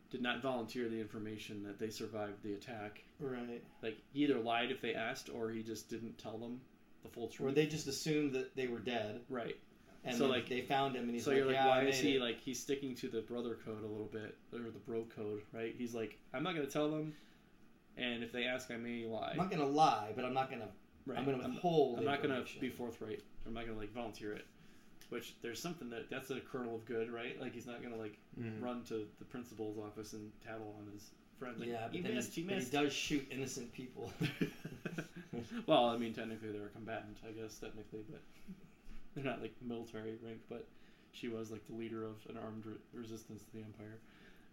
[0.10, 3.04] did not volunteer the information that they survived the attack.
[3.20, 3.62] right.
[3.82, 6.62] Like he either lied if they asked, or he just didn't tell them
[7.04, 7.50] the full truth.
[7.50, 9.56] Or they just assumed that they were dead, right.
[10.06, 12.00] and So, like- they found him, and he's so like, you're like, "Yeah, why is
[12.00, 15.06] he it." like he's sticking to the brother code a little bit or the bro
[15.16, 15.76] code, right?
[15.78, 17.14] He's like, I'm not going to tell them,
[17.98, 19.32] and if they ask, I may lie.
[19.32, 20.70] I'm not gonna lie, but I'm not gonna.
[21.06, 21.18] Right.
[21.18, 22.00] I'm gonna withhold.
[22.00, 23.24] I'm not going to be forthright.
[23.46, 24.46] I'm not going to like volunteer it.
[25.10, 27.40] Which there's something that that's a kernel of good, right?
[27.40, 28.62] Like he's not going to like Mhm.
[28.62, 31.58] run to the principal's office and tattle on his friend.
[31.60, 34.12] Like, Yeah, but you then missed, he, he does shoot innocent people.
[35.66, 38.20] well, I mean, technically they're a combatant, I guess technically, but
[39.16, 40.42] they're not like military rank.
[40.50, 40.66] But
[41.12, 44.00] she was like the leader of an armed re- resistance to the empire.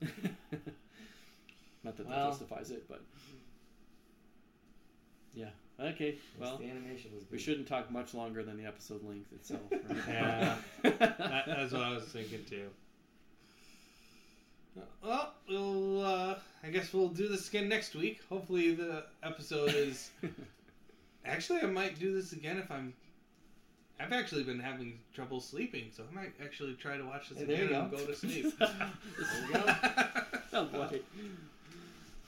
[1.82, 3.02] not that that justifies it, but
[5.34, 5.50] yeah.
[5.80, 7.24] Okay, well, the animation was.
[7.24, 7.32] Good.
[7.32, 9.60] we shouldn't talk much longer than the episode length itself.
[9.72, 9.98] Right?
[10.08, 10.56] Yeah.
[10.82, 12.68] That, that's what I was thinking too.
[15.02, 16.04] Well, we'll.
[16.04, 18.20] Uh, I guess we'll do this again next week.
[18.28, 20.10] Hopefully, the episode is.
[21.26, 22.92] Actually, I might do this again if I'm.
[24.00, 27.44] I've actually been having trouble sleeping, so I might actually try to watch this Hey,
[27.44, 27.96] again you and go.
[27.98, 28.52] go to sleep.
[28.58, 28.68] There
[29.48, 29.64] you go.
[30.52, 31.00] oh boy.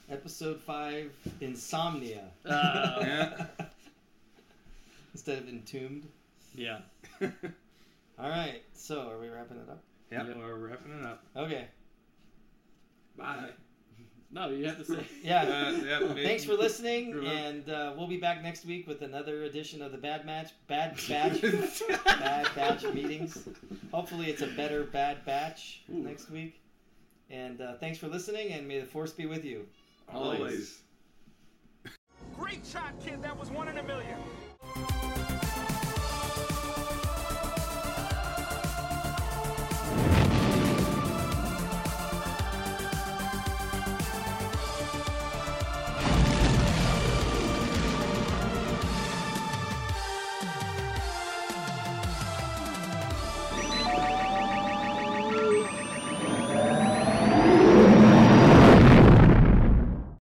[0.09, 3.45] Episode five, insomnia Uh, yeah.
[5.13, 6.07] instead of entombed.
[6.55, 6.79] yeah.
[7.21, 8.61] All right.
[8.73, 9.83] So, are we wrapping it up?
[10.11, 10.37] Yeah, Yep.
[10.37, 11.23] we're wrapping it up.
[11.35, 11.67] Okay.
[13.17, 13.49] Bye.
[14.31, 15.05] No, you have to say.
[15.23, 15.41] Yeah.
[15.43, 19.43] Uh, yeah, Thanks for listening, Remember- and uh, we'll be back next week with another
[19.43, 21.41] edition of the Bad Match, Bad Batch,
[22.05, 23.45] Bad Batch meetings.
[23.91, 25.95] Hopefully, it's a better Bad Batch Ooh.
[25.99, 26.61] next week.
[27.29, 29.65] And uh, thanks for listening, and may the force be with you.
[30.13, 30.81] Always.
[32.35, 33.21] Great shot, kid.
[33.21, 34.17] That was one in a million.